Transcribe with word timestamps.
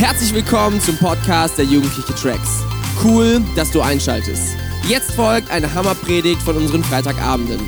Herzlich 0.00 0.32
willkommen 0.32 0.80
zum 0.80 0.96
Podcast 0.96 1.58
der 1.58 1.66
Jugendliche 1.66 2.14
Tracks. 2.14 2.62
Cool, 3.04 3.42
dass 3.54 3.70
du 3.70 3.82
einschaltest. 3.82 4.56
Jetzt 4.88 5.12
folgt 5.12 5.50
eine 5.50 5.74
Hammerpredigt 5.74 6.40
von 6.40 6.56
unseren 6.56 6.82
Freitagabenden. 6.82 7.60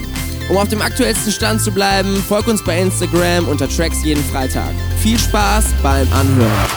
Um 0.48 0.56
auf 0.56 0.66
dem 0.68 0.80
aktuellsten 0.80 1.30
Stand 1.30 1.60
zu 1.60 1.70
bleiben, 1.70 2.16
folg 2.26 2.46
uns 2.48 2.64
bei 2.64 2.80
Instagram 2.80 3.46
unter 3.48 3.68
Tracks 3.68 4.02
jeden 4.02 4.24
Freitag. 4.24 4.70
Viel 5.02 5.18
Spaß 5.18 5.74
beim 5.82 6.10
Anhören. 6.10 6.70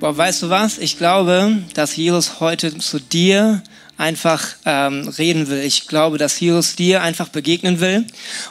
Boah, 0.00 0.16
weißt 0.16 0.44
du 0.44 0.48
was? 0.48 0.78
Ich 0.78 0.96
glaube, 0.96 1.62
dass 1.74 1.94
Jesus 1.94 2.40
heute 2.40 2.78
zu 2.78 2.98
dir 2.98 3.62
einfach 3.96 4.44
ähm, 4.64 5.08
reden 5.16 5.48
will. 5.48 5.60
Ich 5.60 5.88
glaube, 5.88 6.18
dass 6.18 6.38
Jesus 6.38 6.76
dir 6.76 7.02
einfach 7.02 7.28
begegnen 7.28 7.80
will. 7.80 8.04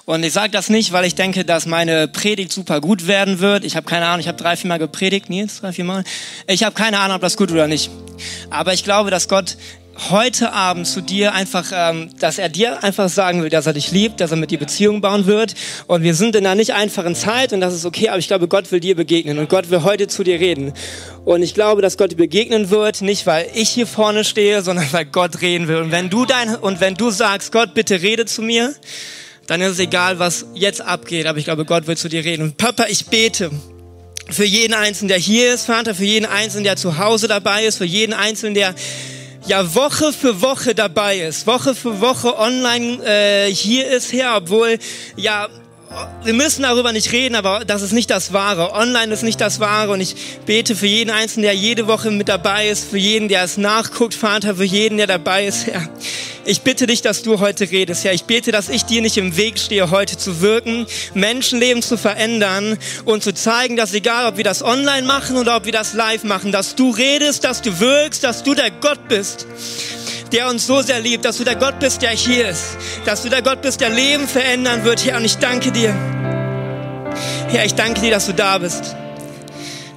Und 0.05 0.23
ich 0.23 0.33
sage 0.33 0.51
das 0.51 0.69
nicht, 0.69 0.91
weil 0.91 1.05
ich 1.05 1.15
denke, 1.15 1.45
dass 1.45 1.65
meine 1.65 2.07
Predigt 2.07 2.51
super 2.51 2.81
gut 2.81 3.07
werden 3.07 3.39
wird. 3.39 3.63
Ich 3.63 3.75
habe 3.75 3.85
keine 3.85 4.05
Ahnung, 4.07 4.19
ich 4.19 4.27
habe 4.27 4.37
drei, 4.37 4.55
vier 4.57 4.67
Mal 4.67 4.79
gepredigt, 4.79 5.29
Nils, 5.29 5.61
drei, 5.61 5.71
vier 5.71 5.85
Mal. 5.85 6.03
Ich 6.47 6.63
habe 6.63 6.75
keine 6.75 6.99
Ahnung, 6.99 7.15
ob 7.15 7.21
das 7.21 7.37
gut 7.37 7.51
oder 7.51 7.67
nicht. 7.67 7.89
Aber 8.49 8.73
ich 8.73 8.83
glaube, 8.83 9.11
dass 9.11 9.27
Gott 9.27 9.57
heute 10.09 10.51
Abend 10.51 10.87
zu 10.87 11.01
dir 11.01 11.33
einfach, 11.33 11.71
ähm, 11.73 12.09
dass 12.19 12.37
er 12.37 12.49
dir 12.49 12.83
einfach 12.83 13.09
sagen 13.09 13.41
will, 13.41 13.49
dass 13.49 13.65
er 13.65 13.73
dich 13.73 13.91
liebt, 13.91 14.19
dass 14.19 14.31
er 14.31 14.37
mit 14.37 14.51
dir 14.51 14.59
Beziehungen 14.59 15.01
bauen 15.01 15.25
wird. 15.25 15.55
Und 15.87 16.03
wir 16.03 16.13
sind 16.13 16.35
in 16.35 16.45
einer 16.45 16.55
nicht 16.55 16.73
einfachen 16.73 17.15
Zeit 17.15 17.53
und 17.53 17.61
das 17.61 17.73
ist 17.73 17.85
okay, 17.85 18.09
aber 18.09 18.19
ich 18.19 18.27
glaube, 18.27 18.47
Gott 18.47 18.71
will 18.71 18.79
dir 18.79 18.95
begegnen 18.95 19.39
und 19.39 19.49
Gott 19.49 19.69
will 19.69 19.83
heute 19.83 20.07
zu 20.07 20.23
dir 20.23 20.39
reden. 20.39 20.73
Und 21.23 21.41
ich 21.41 21.53
glaube, 21.53 21.81
dass 21.81 21.97
Gott 21.97 22.11
dir 22.11 22.17
begegnen 22.17 22.69
wird, 22.69 23.01
nicht 23.01 23.25
weil 23.25 23.47
ich 23.53 23.69
hier 23.69 23.87
vorne 23.87 24.23
stehe, 24.23 24.61
sondern 24.61 24.85
weil 24.91 25.05
Gott 25.05 25.41
reden 25.41 25.67
will. 25.67 25.77
Und 25.77 25.91
wenn 25.91 26.09
du 26.09 26.25
dein, 26.25 26.55
und 26.55 26.81
wenn 26.81 26.95
du 26.95 27.09
sagst, 27.09 27.51
Gott, 27.51 27.73
bitte 27.73 28.01
rede 28.01 28.25
zu 28.25 28.41
mir, 28.41 28.73
dann 29.47 29.61
ist 29.61 29.73
es 29.73 29.79
egal, 29.79 30.19
was 30.19 30.45
jetzt 30.55 30.81
abgeht, 30.81 31.25
aber 31.27 31.37
ich 31.37 31.45
glaube, 31.45 31.65
Gott 31.65 31.87
will 31.87 31.97
zu 31.97 32.09
dir 32.09 32.25
reden. 32.25 32.41
Und 32.41 32.57
Papa, 32.57 32.85
ich 32.89 33.05
bete 33.05 33.51
für 34.29 34.45
jeden 34.45 34.73
Einzelnen, 34.73 35.09
der 35.09 35.19
hier 35.19 35.53
ist, 35.53 35.65
Vater, 35.65 35.93
für 35.93 36.03
jeden 36.03 36.25
Einzelnen, 36.25 36.63
der 36.63 36.77
zu 36.77 36.97
Hause 36.97 37.27
dabei 37.27 37.65
ist, 37.65 37.77
für 37.77 37.85
jeden 37.85 38.13
Einzelnen, 38.13 38.55
der 38.55 38.73
ja 39.47 39.75
Woche 39.75 40.11
für 40.11 40.41
Woche 40.41 40.73
dabei 40.73 41.19
ist, 41.19 41.45
Woche 41.45 41.75
für 41.75 42.01
Woche 42.01 42.37
online 42.37 43.03
äh, 43.05 43.53
hier 43.53 43.87
ist, 43.87 44.11
Herr, 44.11 44.37
obwohl 44.37 44.79
ja 45.15 45.47
wir 46.23 46.33
müssen 46.33 46.63
darüber 46.63 46.91
nicht 46.91 47.11
reden, 47.11 47.35
aber 47.35 47.65
das 47.65 47.81
ist 47.81 47.91
nicht 47.91 48.09
das 48.09 48.33
Wahre. 48.33 48.73
Online 48.73 49.13
ist 49.13 49.23
nicht 49.23 49.39
das 49.39 49.59
Wahre 49.59 49.91
und 49.91 50.01
ich 50.01 50.15
bete 50.45 50.75
für 50.75 50.87
jeden 50.87 51.11
Einzelnen, 51.11 51.43
der 51.43 51.53
jede 51.53 51.87
Woche 51.87 52.11
mit 52.11 52.27
dabei 52.27 52.67
ist, 52.67 52.89
für 52.89 52.97
jeden, 52.97 53.27
der 53.29 53.43
es 53.43 53.57
nachguckt, 53.57 54.13
Vater, 54.13 54.55
für 54.55 54.63
jeden, 54.63 54.97
der 54.97 55.07
dabei 55.07 55.45
ist, 55.45 55.67
Herr. 55.67 55.87
Ich 56.47 56.61
bitte 56.61 56.85
dich, 56.87 57.01
dass 57.01 57.23
du 57.23 57.39
heute 57.39 57.69
redest, 57.71 58.03
Herr. 58.03 58.13
Ich 58.13 58.25
bete, 58.25 58.51
dass 58.51 58.69
ich 58.69 58.83
dir 58.83 59.01
nicht 59.01 59.17
im 59.17 59.37
Weg 59.37 59.59
stehe, 59.59 59.89
heute 59.91 60.17
zu 60.17 60.41
wirken, 60.41 60.85
Menschenleben 61.13 61.81
zu 61.81 61.97
verändern 61.97 62.77
und 63.05 63.23
zu 63.23 63.33
zeigen, 63.33 63.75
dass 63.77 63.93
egal, 63.93 64.27
ob 64.27 64.37
wir 64.37 64.43
das 64.43 64.63
online 64.63 65.07
machen 65.07 65.37
oder 65.37 65.55
ob 65.55 65.65
wir 65.65 65.73
das 65.73 65.93
live 65.93 66.23
machen, 66.23 66.51
dass 66.51 66.75
du 66.75 66.91
redest, 66.91 67.43
dass 67.43 67.61
du 67.61 67.79
wirkst, 67.79 68.23
dass 68.23 68.43
du 68.43 68.53
der 68.53 68.71
Gott 68.71 69.07
bist 69.07 69.47
der 70.35 70.49
uns 70.49 70.67
so 70.67 70.81
sehr 70.81 70.99
liebt, 70.99 71.23
dass 71.23 71.37
du 71.37 71.45
der 71.45 71.55
Gott 71.55 71.79
bist, 71.79 72.01
der 72.01 72.09
hier 72.09 72.49
ist, 72.49 72.77
dass 73.05 73.23
du 73.23 73.29
der 73.29 73.41
Gott 73.41 73.61
bist, 73.61 73.79
der 73.79 73.89
Leben 73.89 74.27
verändern 74.27 74.83
wird, 74.83 75.05
Herr. 75.05 75.15
Und 75.15 75.23
ich 75.23 75.37
danke 75.37 75.71
dir. 75.71 75.95
Herr, 77.47 77.63
ich 77.63 77.73
danke 77.73 78.01
dir, 78.01 78.11
dass 78.11 78.25
du 78.25 78.33
da 78.33 78.57
bist. 78.57 78.95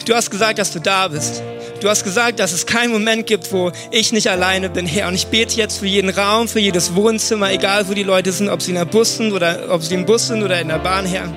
Du 0.06 0.14
hast 0.14 0.30
gesagt, 0.30 0.60
dass 0.60 0.70
du 0.70 0.78
da 0.78 1.08
bist. 1.08 1.42
Du 1.80 1.88
hast 1.88 2.04
gesagt, 2.04 2.38
dass 2.38 2.52
es 2.52 2.66
keinen 2.66 2.92
Moment 2.92 3.26
gibt, 3.26 3.52
wo 3.52 3.72
ich 3.90 4.12
nicht 4.12 4.30
alleine 4.30 4.70
bin, 4.70 4.86
Herr. 4.86 5.08
Und 5.08 5.14
ich 5.14 5.26
bete 5.26 5.56
jetzt 5.56 5.78
für 5.78 5.86
jeden 5.86 6.10
Raum, 6.10 6.46
für 6.46 6.60
jedes 6.60 6.94
Wohnzimmer, 6.94 7.50
egal 7.50 7.88
wo 7.88 7.94
die 7.94 8.04
Leute 8.04 8.30
sind, 8.30 8.48
ob 8.48 8.62
sie 8.62 8.70
in 8.70 8.76
der 8.76 8.84
Bus 8.84 9.16
sind 9.16 9.32
oder 9.32 9.64
ob 9.70 9.82
sie 9.82 9.94
im 9.94 10.06
Bus 10.06 10.28
sind 10.28 10.44
oder 10.44 10.60
in 10.60 10.68
der 10.68 10.78
Bahn, 10.78 11.04
Herr. 11.04 11.28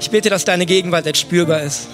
Ich 0.00 0.10
bete, 0.10 0.30
dass 0.30 0.44
deine 0.44 0.64
Gegenwart 0.64 1.06
jetzt 1.06 1.18
spürbar 1.18 1.62
ist 1.62 1.88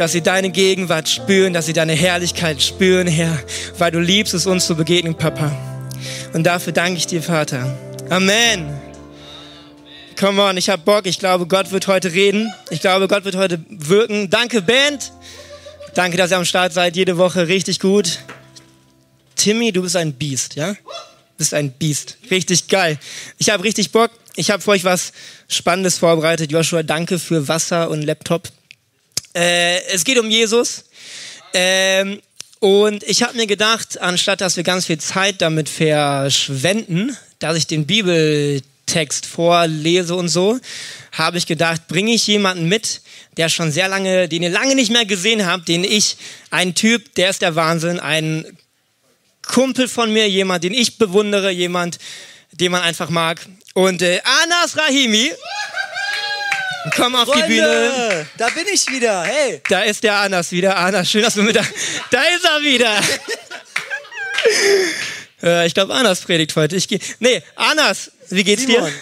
dass 0.00 0.12
sie 0.12 0.22
deine 0.22 0.48
Gegenwart 0.48 1.10
spüren, 1.10 1.52
dass 1.52 1.66
sie 1.66 1.74
deine 1.74 1.92
Herrlichkeit 1.92 2.62
spüren, 2.62 3.06
Herr, 3.06 3.38
weil 3.76 3.90
du 3.90 4.00
liebst 4.00 4.32
es, 4.32 4.46
uns 4.46 4.64
zu 4.64 4.74
begegnen, 4.74 5.14
Papa. 5.14 5.54
Und 6.32 6.44
dafür 6.44 6.72
danke 6.72 6.96
ich 6.96 7.06
dir, 7.06 7.22
Vater. 7.22 7.76
Amen. 8.08 8.80
Come 10.18 10.42
on, 10.42 10.56
ich 10.56 10.70
hab 10.70 10.86
Bock. 10.86 11.04
Ich 11.04 11.18
glaube, 11.18 11.46
Gott 11.46 11.70
wird 11.70 11.86
heute 11.86 12.14
reden. 12.14 12.50
Ich 12.70 12.80
glaube, 12.80 13.08
Gott 13.08 13.26
wird 13.26 13.36
heute 13.36 13.62
wirken. 13.68 14.30
Danke, 14.30 14.62
Band. 14.62 15.12
Danke, 15.92 16.16
dass 16.16 16.30
ihr 16.30 16.38
am 16.38 16.46
Start 16.46 16.72
seid. 16.72 16.96
Jede 16.96 17.18
Woche 17.18 17.48
richtig 17.48 17.78
gut. 17.78 18.20
Timmy, 19.36 19.70
du 19.70 19.82
bist 19.82 19.96
ein 19.96 20.14
Biest, 20.14 20.54
ja? 20.54 20.72
Du 20.72 20.78
bist 21.36 21.52
ein 21.52 21.72
Biest. 21.72 22.16
Richtig 22.30 22.68
geil. 22.68 22.98
Ich 23.36 23.50
habe 23.50 23.64
richtig 23.64 23.92
Bock. 23.92 24.10
Ich 24.34 24.50
habe 24.50 24.62
für 24.62 24.70
euch 24.70 24.84
was 24.84 25.12
Spannendes 25.46 25.98
vorbereitet. 25.98 26.50
Joshua, 26.50 26.82
danke 26.82 27.18
für 27.18 27.48
Wasser 27.48 27.90
und 27.90 28.00
Laptop. 28.00 28.48
Äh, 29.34 29.82
es 29.86 30.04
geht 30.04 30.18
um 30.18 30.30
Jesus. 30.30 30.84
Ähm, 31.54 32.20
und 32.60 33.02
ich 33.04 33.22
habe 33.22 33.36
mir 33.36 33.46
gedacht, 33.46 34.00
anstatt 34.00 34.40
dass 34.40 34.56
wir 34.56 34.64
ganz 34.64 34.86
viel 34.86 34.98
Zeit 34.98 35.40
damit 35.40 35.68
verschwenden, 35.68 37.16
dass 37.38 37.56
ich 37.56 37.66
den 37.66 37.86
Bibeltext 37.86 39.24
vorlese 39.24 40.14
und 40.14 40.28
so, 40.28 40.58
habe 41.12 41.38
ich 41.38 41.46
gedacht, 41.46 41.88
bringe 41.88 42.12
ich 42.12 42.26
jemanden 42.26 42.68
mit, 42.68 43.00
der 43.36 43.48
schon 43.48 43.72
sehr 43.72 43.88
lange, 43.88 44.28
den 44.28 44.42
ihr 44.42 44.50
lange 44.50 44.74
nicht 44.74 44.92
mehr 44.92 45.06
gesehen 45.06 45.46
habt, 45.46 45.68
den 45.68 45.84
ich, 45.84 46.18
ein 46.50 46.74
Typ, 46.74 47.14
der 47.14 47.30
ist 47.30 47.40
der 47.40 47.56
Wahnsinn, 47.56 47.98
ein 47.98 48.44
Kumpel 49.42 49.88
von 49.88 50.12
mir, 50.12 50.28
jemand, 50.28 50.62
den 50.62 50.74
ich 50.74 50.98
bewundere, 50.98 51.50
jemand, 51.50 51.98
den 52.52 52.72
man 52.72 52.82
einfach 52.82 53.08
mag. 53.08 53.40
Und 53.74 54.02
äh, 54.02 54.20
Anas 54.42 54.76
Rahimi. 54.76 55.32
Komm 56.96 57.14
auf 57.14 57.28
Freunde, 57.28 57.46
die 57.46 57.54
Bühne. 57.54 58.26
Da 58.38 58.48
bin 58.48 58.64
ich 58.72 58.90
wieder. 58.90 59.22
Hey. 59.22 59.60
Da 59.68 59.82
ist 59.82 60.02
der 60.02 60.16
Anas 60.16 60.50
wieder. 60.50 60.76
Anas, 60.76 61.10
schön, 61.10 61.22
dass 61.22 61.34
du 61.34 61.42
mit 61.42 61.56
da. 61.56 61.62
Da 62.10 62.22
ist 62.22 62.44
er 62.44 62.62
wieder. 62.62 62.92
äh, 65.42 65.66
ich 65.66 65.74
glaube, 65.74 65.94
Anas 65.94 66.20
predigt 66.20 66.56
heute. 66.56 66.76
Ich 66.76 66.88
geh... 66.88 66.98
Nee, 67.18 67.42
Anas, 67.54 68.10
wie 68.30 68.44
geht's 68.44 68.62
Simon, 68.62 68.84
dir? 68.84 68.92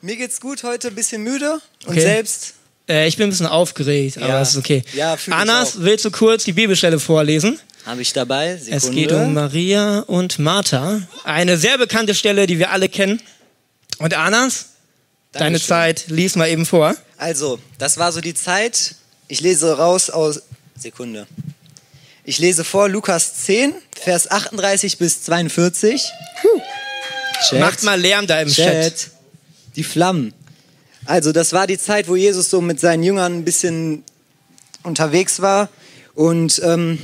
Mir 0.00 0.16
geht's 0.16 0.40
gut 0.40 0.62
heute, 0.62 0.88
ein 0.88 0.94
bisschen 0.94 1.22
müde. 1.22 1.60
Und 1.84 1.90
okay. 1.90 2.00
selbst? 2.00 2.54
Äh, 2.88 3.08
ich 3.08 3.16
bin 3.16 3.26
ein 3.26 3.30
bisschen 3.30 3.46
aufgeregt, 3.46 4.16
aber 4.18 4.28
ja. 4.28 4.38
das 4.38 4.50
ist 4.50 4.56
okay. 4.56 4.82
Ja, 4.94 5.16
Anas, 5.30 5.82
willst 5.82 6.04
du 6.04 6.10
kurz 6.10 6.44
die 6.44 6.52
Bibelstelle 6.52 6.98
vorlesen? 6.98 7.58
Habe 7.84 8.02
ich 8.02 8.12
dabei. 8.12 8.56
Sekunde. 8.56 8.76
Es 8.76 8.90
geht 8.90 9.12
um 9.12 9.34
Maria 9.34 10.00
und 10.00 10.38
Martha. 10.38 11.02
Eine 11.24 11.56
sehr 11.56 11.78
bekannte 11.78 12.14
Stelle, 12.14 12.46
die 12.46 12.58
wir 12.58 12.70
alle 12.70 12.88
kennen. 12.88 13.20
Und 13.98 14.14
Anas, 14.14 14.75
Dankeschön. 15.38 15.68
deine 15.68 15.94
Zeit, 15.94 16.04
lies 16.08 16.36
mal 16.36 16.48
eben 16.48 16.66
vor. 16.66 16.96
Also, 17.16 17.58
das 17.78 17.98
war 17.98 18.12
so 18.12 18.20
die 18.20 18.34
Zeit. 18.34 18.94
Ich 19.28 19.40
lese 19.40 19.76
raus 19.76 20.10
aus. 20.10 20.42
Sekunde. 20.78 21.26
Ich 22.24 22.38
lese 22.38 22.64
vor 22.64 22.88
Lukas 22.88 23.44
10, 23.44 23.72
Vers 23.94 24.30
38 24.30 24.98
bis 24.98 25.22
42. 25.22 26.04
Chat. 27.48 27.60
Macht 27.60 27.82
mal 27.82 28.00
Lärm 28.00 28.26
da 28.26 28.40
im 28.40 28.48
Chat. 28.48 28.96
Chat. 28.96 29.10
Die 29.76 29.84
Flammen. 29.84 30.32
Also, 31.04 31.32
das 31.32 31.52
war 31.52 31.66
die 31.66 31.78
Zeit, 31.78 32.08
wo 32.08 32.16
Jesus 32.16 32.50
so 32.50 32.60
mit 32.60 32.80
seinen 32.80 33.02
Jüngern 33.02 33.38
ein 33.38 33.44
bisschen 33.44 34.02
unterwegs 34.82 35.40
war. 35.40 35.68
Und 36.14 36.60
ähm, 36.64 36.98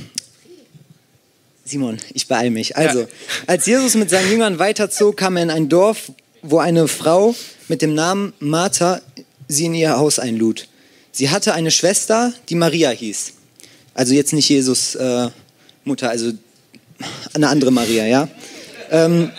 Simon, 1.65 1.97
ich 2.13 2.27
beeil 2.27 2.49
mich. 2.49 2.75
Also, 2.75 3.01
ja. 3.01 3.07
als 3.47 3.65
Jesus 3.65 3.95
mit 3.95 4.09
seinen 4.09 4.29
Jüngern 4.29 4.59
weiterzog, 4.59 5.17
kam 5.17 5.37
er 5.37 5.43
in 5.43 5.49
ein 5.49 5.69
Dorf, 5.69 6.11
wo 6.41 6.59
eine 6.59 6.87
Frau 6.87 7.35
mit 7.67 7.81
dem 7.81 7.93
Namen 7.93 8.33
Martha 8.39 9.01
sie 9.47 9.65
in 9.65 9.75
ihr 9.75 9.97
Haus 9.97 10.19
einlud. 10.19 10.67
Sie 11.11 11.29
hatte 11.29 11.53
eine 11.53 11.71
Schwester, 11.71 12.33
die 12.49 12.55
Maria 12.55 12.89
hieß. 12.89 13.33
Also 13.93 14.13
jetzt 14.13 14.33
nicht 14.33 14.49
Jesus 14.49 14.95
äh, 14.95 15.29
Mutter, 15.83 16.09
also 16.09 16.31
eine 17.33 17.49
andere 17.49 17.71
Maria, 17.71 18.05
ja. 18.05 18.27
Ähm, 18.89 19.31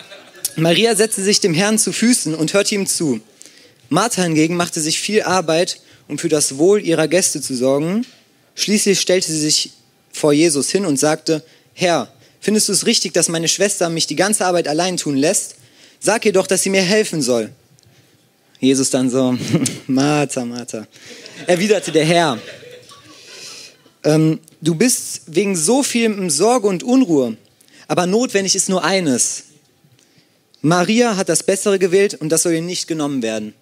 Maria 0.55 0.95
setzte 0.95 1.21
sich 1.21 1.41
dem 1.41 1.53
Herrn 1.53 1.77
zu 1.77 1.91
Füßen 1.91 2.33
und 2.33 2.53
hörte 2.53 2.75
ihm 2.75 2.87
zu. 2.87 3.19
Martha 3.89 4.23
hingegen 4.23 4.55
machte 4.55 4.79
sich 4.79 4.99
viel 4.99 5.23
Arbeit, 5.23 5.81
um 6.07 6.17
für 6.17 6.29
das 6.29 6.57
Wohl 6.57 6.81
ihrer 6.81 7.07
Gäste 7.07 7.41
zu 7.41 7.55
sorgen. 7.55 8.05
Schließlich 8.55 8.99
stellte 8.99 9.31
sie 9.31 9.39
sich 9.39 9.71
vor 10.13 10.31
Jesus 10.31 10.69
hin 10.69 10.85
und 10.85 10.97
sagte, 10.97 11.43
Herr, 11.73 12.07
findest 12.39 12.69
du 12.69 12.73
es 12.73 12.85
richtig, 12.85 13.13
dass 13.13 13.27
meine 13.27 13.49
Schwester 13.49 13.89
mich 13.89 14.07
die 14.07 14.15
ganze 14.15 14.45
Arbeit 14.45 14.67
allein 14.67 14.95
tun 14.95 15.17
lässt? 15.17 15.55
Sag 15.99 16.25
ihr 16.25 16.33
doch, 16.33 16.47
dass 16.47 16.63
sie 16.63 16.69
mir 16.69 16.81
helfen 16.81 17.21
soll. 17.21 17.51
Jesus 18.59 18.89
dann 18.89 19.09
so, 19.09 19.37
Martha, 19.87 20.45
Martha, 20.45 20.87
erwiderte 21.47 21.91
der 21.91 22.05
Herr, 22.05 22.39
ähm, 24.03 24.39
du 24.61 24.75
bist 24.75 25.21
wegen 25.27 25.55
so 25.55 25.83
viel 25.83 26.05
in 26.05 26.29
Sorge 26.29 26.67
und 26.67 26.83
Unruhe, 26.83 27.37
aber 27.87 28.05
notwendig 28.05 28.55
ist 28.55 28.69
nur 28.69 28.83
eines. 28.83 29.43
Maria 30.61 31.17
hat 31.17 31.29
das 31.29 31.43
Bessere 31.43 31.77
gewählt 31.77 32.15
und 32.15 32.29
das 32.29 32.43
soll 32.43 32.53
ihr 32.53 32.61
nicht 32.61 32.87
genommen 32.87 33.21
werden. 33.21 33.53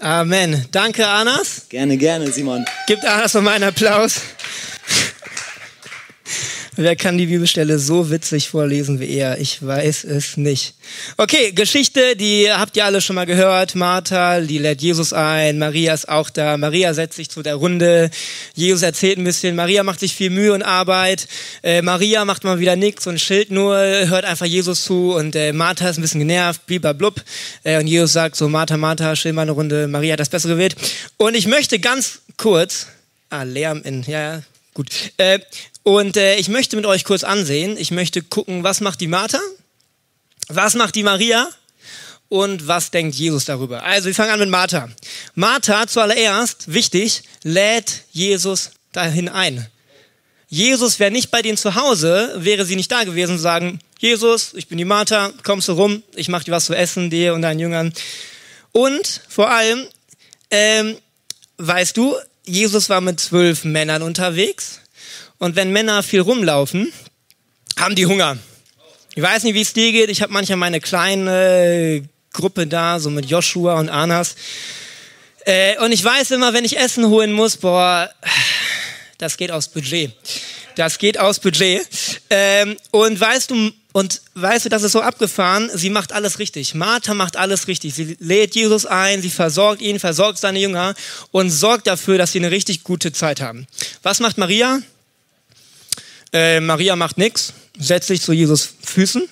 Amen. 0.00 0.66
Danke, 0.72 1.06
Anas. 1.06 1.66
Gerne, 1.68 1.96
gerne, 1.96 2.32
Simon. 2.32 2.64
Gibt 2.88 3.04
Anas 3.04 3.34
noch 3.34 3.42
mal 3.42 3.52
einen 3.52 3.64
Applaus. 3.64 4.22
Wer 6.74 6.96
kann 6.96 7.18
die 7.18 7.26
Bibelstelle 7.26 7.78
so 7.78 8.10
witzig 8.10 8.48
vorlesen 8.48 8.98
wie 8.98 9.10
er? 9.10 9.38
Ich 9.38 9.64
weiß 9.64 10.04
es 10.04 10.38
nicht. 10.38 10.72
Okay, 11.18 11.52
Geschichte, 11.52 12.16
die 12.16 12.50
habt 12.50 12.78
ihr 12.78 12.86
alle 12.86 13.02
schon 13.02 13.14
mal 13.14 13.26
gehört. 13.26 13.74
Martha, 13.74 14.40
die 14.40 14.56
lädt 14.56 14.80
Jesus 14.80 15.12
ein. 15.12 15.58
Maria 15.58 15.92
ist 15.92 16.08
auch 16.08 16.30
da. 16.30 16.56
Maria 16.56 16.94
setzt 16.94 17.16
sich 17.16 17.28
zu 17.28 17.42
der 17.42 17.56
Runde. 17.56 18.10
Jesus 18.54 18.80
erzählt 18.80 19.18
ein 19.18 19.24
bisschen. 19.24 19.54
Maria 19.54 19.82
macht 19.82 20.00
sich 20.00 20.14
viel 20.14 20.30
Mühe 20.30 20.54
und 20.54 20.62
Arbeit. 20.62 21.28
Äh, 21.62 21.82
Maria 21.82 22.24
macht 22.24 22.42
mal 22.42 22.58
wieder 22.58 22.74
nichts 22.74 23.06
und 23.06 23.20
Schild 23.20 23.50
nur, 23.50 23.76
hört 23.76 24.24
einfach 24.24 24.46
Jesus 24.46 24.82
zu. 24.82 25.12
Und 25.12 25.36
äh, 25.36 25.52
Martha 25.52 25.90
ist 25.90 25.98
ein 25.98 26.02
bisschen 26.02 26.20
genervt, 26.20 26.62
blub. 26.64 27.22
Äh, 27.64 27.80
und 27.80 27.86
Jesus 27.86 28.14
sagt 28.14 28.34
so, 28.34 28.48
Martha, 28.48 28.78
Martha, 28.78 29.12
chill 29.12 29.34
mal 29.34 29.42
eine 29.42 29.52
Runde. 29.52 29.88
Maria 29.88 30.14
hat 30.14 30.20
das 30.20 30.30
Bessere 30.30 30.54
gewählt. 30.54 30.76
Und 31.18 31.34
ich 31.34 31.46
möchte 31.46 31.80
ganz 31.80 32.22
kurz, 32.38 32.86
ah, 33.28 33.42
Lärm 33.42 33.82
in, 33.84 34.04
ja, 34.04 34.40
gut. 34.72 34.88
Äh, 35.18 35.40
und 35.82 36.16
äh, 36.16 36.36
ich 36.36 36.48
möchte 36.48 36.76
mit 36.76 36.86
euch 36.86 37.04
kurz 37.04 37.24
ansehen, 37.24 37.76
ich 37.76 37.90
möchte 37.90 38.22
gucken, 38.22 38.62
was 38.62 38.80
macht 38.80 39.00
die 39.00 39.08
Martha, 39.08 39.40
was 40.48 40.74
macht 40.74 40.94
die 40.94 41.02
Maria 41.02 41.48
und 42.28 42.68
was 42.68 42.90
denkt 42.90 43.16
Jesus 43.16 43.44
darüber. 43.44 43.82
Also 43.82 44.06
wir 44.06 44.14
fangen 44.14 44.30
an 44.30 44.40
mit 44.40 44.48
Martha. 44.48 44.88
Martha 45.34 45.86
zuallererst, 45.86 46.72
wichtig, 46.72 47.22
lädt 47.42 48.04
Jesus 48.12 48.70
dahin 48.92 49.28
ein. 49.28 49.66
Jesus 50.48 51.00
wäre 51.00 51.10
nicht 51.10 51.30
bei 51.30 51.42
denen 51.42 51.56
zu 51.56 51.74
Hause, 51.74 52.32
wäre 52.36 52.64
sie 52.64 52.76
nicht 52.76 52.92
da 52.92 53.04
gewesen 53.04 53.32
und 53.32 53.38
sagen, 53.38 53.80
Jesus, 53.98 54.52
ich 54.54 54.68
bin 54.68 54.78
die 54.78 54.84
Martha, 54.84 55.32
kommst 55.42 55.68
du 55.68 55.72
rum, 55.72 56.02
ich 56.14 56.28
mache 56.28 56.44
dir 56.44 56.52
was 56.52 56.66
zu 56.66 56.74
essen, 56.74 57.08
dir 57.08 57.34
und 57.34 57.42
deinen 57.42 57.58
Jüngern. 57.58 57.92
Und 58.72 59.22
vor 59.28 59.50
allem, 59.50 59.86
ähm, 60.50 60.96
weißt 61.56 61.96
du, 61.96 62.16
Jesus 62.44 62.88
war 62.88 63.00
mit 63.00 63.18
zwölf 63.18 63.64
Männern 63.64 64.02
unterwegs 64.02 64.81
und 65.42 65.56
wenn 65.56 65.72
Männer 65.72 66.04
viel 66.04 66.20
rumlaufen, 66.20 66.92
haben 67.76 67.96
die 67.96 68.06
Hunger. 68.06 68.38
Ich 69.16 69.22
weiß 69.24 69.42
nicht, 69.42 69.54
wie 69.54 69.62
es 69.62 69.72
dir 69.72 69.90
geht. 69.90 70.08
Ich 70.08 70.22
habe 70.22 70.32
manchmal 70.32 70.56
meine 70.56 70.80
kleine 70.80 72.04
Gruppe 72.32 72.68
da, 72.68 73.00
so 73.00 73.10
mit 73.10 73.26
Joshua 73.26 73.80
und 73.80 73.88
Anas. 73.88 74.36
Äh, 75.44 75.76
und 75.78 75.90
ich 75.90 76.04
weiß 76.04 76.30
immer, 76.30 76.52
wenn 76.52 76.64
ich 76.64 76.78
Essen 76.78 77.08
holen 77.08 77.32
muss, 77.32 77.56
boah, 77.56 78.08
das 79.18 79.36
geht 79.36 79.50
aus 79.50 79.66
Budget. 79.66 80.12
Das 80.76 80.98
geht 80.98 81.18
aus 81.18 81.40
Budget. 81.40 81.88
Ähm, 82.30 82.76
und 82.92 83.18
weißt 83.18 83.50
du, 83.50 83.72
und 83.90 84.22
weißt 84.34 84.66
du, 84.66 84.68
das 84.68 84.84
ist 84.84 84.92
so 84.92 85.00
abgefahren, 85.00 85.72
sie 85.74 85.90
macht 85.90 86.12
alles 86.12 86.38
richtig. 86.38 86.76
Martha 86.76 87.14
macht 87.14 87.36
alles 87.36 87.66
richtig. 87.66 87.94
Sie 87.94 88.16
lädt 88.20 88.54
Jesus 88.54 88.86
ein, 88.86 89.20
sie 89.20 89.28
versorgt 89.28 89.82
ihn, 89.82 89.98
versorgt 89.98 90.38
seine 90.38 90.60
Jünger 90.60 90.94
und 91.32 91.50
sorgt 91.50 91.88
dafür, 91.88 92.16
dass 92.16 92.30
sie 92.30 92.38
eine 92.38 92.52
richtig 92.52 92.84
gute 92.84 93.12
Zeit 93.12 93.40
haben. 93.40 93.66
Was 94.04 94.20
macht 94.20 94.38
Maria? 94.38 94.80
Äh, 96.32 96.60
Maria 96.60 96.96
macht 96.96 97.18
nichts, 97.18 97.52
setzt 97.78 98.08
sich 98.08 98.22
zu 98.22 98.32
Jesus 98.32 98.74
Füßen. 98.82 99.28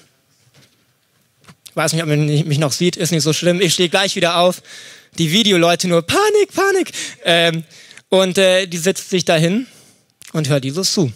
Weiß 1.74 1.92
nicht, 1.92 2.02
ob 2.02 2.08
man 2.08 2.26
mich 2.26 2.58
noch 2.58 2.72
sieht, 2.72 2.96
ist 2.96 3.12
nicht 3.12 3.22
so 3.22 3.32
schlimm. 3.32 3.60
Ich 3.60 3.74
stehe 3.74 3.88
gleich 3.88 4.16
wieder 4.16 4.36
auf. 4.36 4.62
Die 5.18 5.32
Videoleute 5.32 5.88
nur 5.88 6.02
Panik, 6.02 6.52
Panik. 6.54 6.92
Ähm, 7.24 7.64
und 8.08 8.38
äh, 8.38 8.66
die 8.66 8.78
setzt 8.78 9.10
sich 9.10 9.24
dahin 9.24 9.66
und 10.32 10.48
hört 10.48 10.64
Jesus 10.64 10.92
zu. 10.92 11.12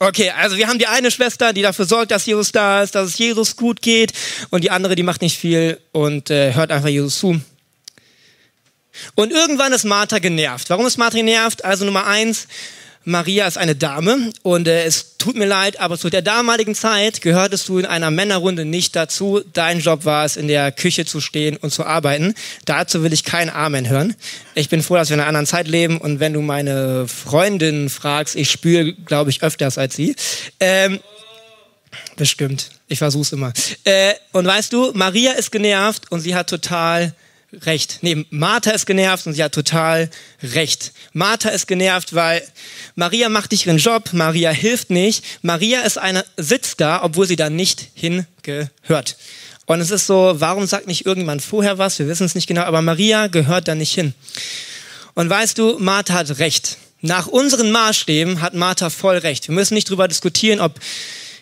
Okay, 0.00 0.30
also 0.30 0.56
wir 0.56 0.68
haben 0.68 0.78
die 0.78 0.86
eine 0.86 1.10
Schwester, 1.10 1.52
die 1.52 1.62
dafür 1.62 1.84
sorgt, 1.84 2.12
dass 2.12 2.24
Jesus 2.24 2.52
da 2.52 2.82
ist, 2.82 2.94
dass 2.94 3.08
es 3.08 3.18
Jesus 3.18 3.56
gut 3.56 3.82
geht, 3.82 4.12
und 4.50 4.62
die 4.62 4.70
andere, 4.70 4.94
die 4.94 5.02
macht 5.02 5.22
nicht 5.22 5.36
viel 5.36 5.80
und 5.90 6.30
äh, 6.30 6.54
hört 6.54 6.70
einfach 6.70 6.88
Jesus 6.88 7.18
zu. 7.18 7.40
Und 9.16 9.32
irgendwann 9.32 9.72
ist 9.72 9.84
Martha 9.84 10.18
genervt. 10.18 10.70
Warum 10.70 10.86
ist 10.86 10.98
Martha 10.98 11.16
genervt? 11.16 11.64
Also 11.64 11.84
Nummer 11.84 12.06
eins, 12.06 12.46
Maria 13.08 13.46
ist 13.46 13.56
eine 13.56 13.74
Dame 13.74 14.32
und 14.42 14.68
äh, 14.68 14.84
es 14.84 15.16
tut 15.16 15.34
mir 15.34 15.46
leid, 15.46 15.80
aber 15.80 15.96
zu 15.96 16.10
der 16.10 16.20
damaligen 16.20 16.74
Zeit 16.74 17.22
gehörtest 17.22 17.66
du 17.68 17.78
in 17.78 17.86
einer 17.86 18.10
Männerrunde 18.10 18.66
nicht 18.66 18.94
dazu. 18.94 19.40
Dein 19.54 19.80
Job 19.80 20.04
war 20.04 20.26
es, 20.26 20.36
in 20.36 20.46
der 20.46 20.72
Küche 20.72 21.06
zu 21.06 21.22
stehen 21.22 21.56
und 21.56 21.72
zu 21.72 21.86
arbeiten. 21.86 22.34
Dazu 22.66 23.02
will 23.02 23.14
ich 23.14 23.24
kein 23.24 23.48
Amen 23.48 23.88
hören. 23.88 24.14
Ich 24.54 24.68
bin 24.68 24.82
froh, 24.82 24.96
dass 24.96 25.08
wir 25.08 25.14
in 25.14 25.20
einer 25.20 25.28
anderen 25.28 25.46
Zeit 25.46 25.68
leben 25.68 25.96
und 25.96 26.20
wenn 26.20 26.34
du 26.34 26.42
meine 26.42 27.08
Freundin 27.08 27.88
fragst, 27.88 28.36
ich 28.36 28.50
spüre, 28.50 28.92
glaube 28.92 29.30
ich, 29.30 29.42
öfters 29.42 29.78
als 29.78 29.96
sie. 29.96 30.14
Ähm, 30.60 31.00
bestimmt. 32.16 32.70
Ich 32.88 32.98
versuch's 32.98 33.32
immer. 33.32 33.54
Äh, 33.84 34.12
und 34.32 34.46
weißt 34.46 34.70
du, 34.70 34.92
Maria 34.92 35.32
ist 35.32 35.50
genervt 35.50 36.12
und 36.12 36.20
sie 36.20 36.34
hat 36.34 36.50
total 36.50 37.14
recht. 37.52 37.98
Nee, 38.02 38.26
Martha 38.30 38.70
ist 38.70 38.86
genervt 38.86 39.26
und 39.26 39.34
sie 39.34 39.42
hat 39.42 39.52
total 39.52 40.10
recht. 40.42 40.92
Martha 41.12 41.48
ist 41.48 41.66
genervt, 41.66 42.14
weil 42.14 42.42
Maria 42.94 43.28
macht 43.28 43.52
nicht 43.52 43.66
ihren 43.66 43.78
Job, 43.78 44.12
Maria 44.12 44.50
hilft 44.50 44.90
nicht. 44.90 45.24
Maria 45.42 45.80
ist 45.80 45.98
eine, 45.98 46.24
sitzt 46.36 46.80
da, 46.80 47.02
obwohl 47.02 47.26
sie 47.26 47.36
da 47.36 47.50
nicht 47.50 47.88
hingehört. 47.94 49.16
Und 49.66 49.80
es 49.80 49.90
ist 49.90 50.06
so, 50.06 50.34
warum 50.38 50.66
sagt 50.66 50.86
nicht 50.86 51.06
irgendjemand 51.06 51.42
vorher 51.42 51.78
was? 51.78 51.98
Wir 51.98 52.08
wissen 52.08 52.24
es 52.24 52.34
nicht 52.34 52.46
genau, 52.46 52.62
aber 52.62 52.82
Maria 52.82 53.26
gehört 53.26 53.68
da 53.68 53.74
nicht 53.74 53.94
hin. 53.94 54.14
Und 55.14 55.28
weißt 55.28 55.58
du, 55.58 55.78
Martha 55.78 56.14
hat 56.14 56.38
recht. 56.38 56.78
Nach 57.00 57.26
unseren 57.26 57.70
Maßstäben 57.70 58.40
hat 58.40 58.54
Martha 58.54 58.90
voll 58.90 59.18
recht. 59.18 59.48
Wir 59.48 59.54
müssen 59.54 59.74
nicht 59.74 59.88
drüber 59.88 60.08
diskutieren, 60.08 60.60
ob, 60.60 60.80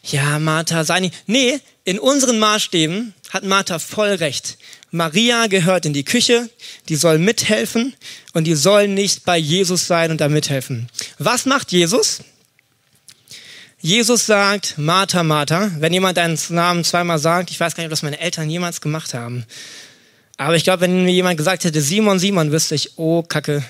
ja, 0.03 0.38
Martha 0.38 0.85
sei 0.85 1.00
nicht. 1.00 1.14
Nee, 1.26 1.61
in 1.85 1.99
unseren 1.99 2.38
Maßstäben 2.38 3.14
hat 3.31 3.44
Martha 3.44 3.79
voll 3.79 4.11
recht. 4.11 4.58
Maria 4.90 5.46
gehört 5.48 5.84
in 5.84 5.92
die 5.92 6.04
Küche, 6.04 6.48
die 6.88 6.96
soll 6.96 7.18
mithelfen 7.18 7.94
und 8.32 8.44
die 8.44 8.54
soll 8.54 8.88
nicht 8.88 9.24
bei 9.24 9.36
Jesus 9.36 9.86
sein 9.86 10.10
und 10.10 10.20
da 10.20 10.28
mithelfen. 10.28 10.88
Was 11.18 11.46
macht 11.46 11.72
Jesus? 11.72 12.22
Jesus 13.80 14.26
sagt, 14.26 14.78
Martha, 14.78 15.22
Martha. 15.22 15.70
Wenn 15.78 15.92
jemand 15.92 16.16
deinen 16.16 16.38
Namen 16.48 16.82
zweimal 16.82 17.18
sagt, 17.18 17.50
ich 17.50 17.60
weiß 17.60 17.74
gar 17.74 17.82
nicht, 17.82 17.88
ob 17.88 17.92
das 17.92 18.02
meine 18.02 18.18
Eltern 18.18 18.48
jemals 18.48 18.80
gemacht 18.80 19.14
haben. 19.14 19.44
Aber 20.38 20.56
ich 20.56 20.64
glaube, 20.64 20.82
wenn 20.82 21.04
mir 21.04 21.12
jemand 21.12 21.36
gesagt 21.36 21.64
hätte, 21.64 21.80
Simon, 21.80 22.18
Simon, 22.18 22.52
wüsste 22.52 22.74
ich, 22.74 22.98
oh, 22.98 23.22
Kacke. 23.22 23.64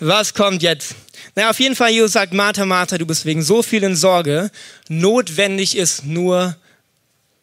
Was 0.00 0.34
kommt 0.34 0.62
jetzt? 0.62 0.94
Naja, 1.34 1.50
auf 1.50 1.60
jeden 1.60 1.76
Fall, 1.76 1.90
Jesus 1.90 2.12
sagt, 2.12 2.32
Martha, 2.32 2.66
Martha, 2.66 2.98
du 2.98 3.06
bist 3.06 3.24
wegen 3.24 3.42
so 3.42 3.62
viel 3.62 3.82
in 3.84 3.96
Sorge. 3.96 4.50
Notwendig 4.88 5.76
ist 5.76 6.04
nur, 6.04 6.56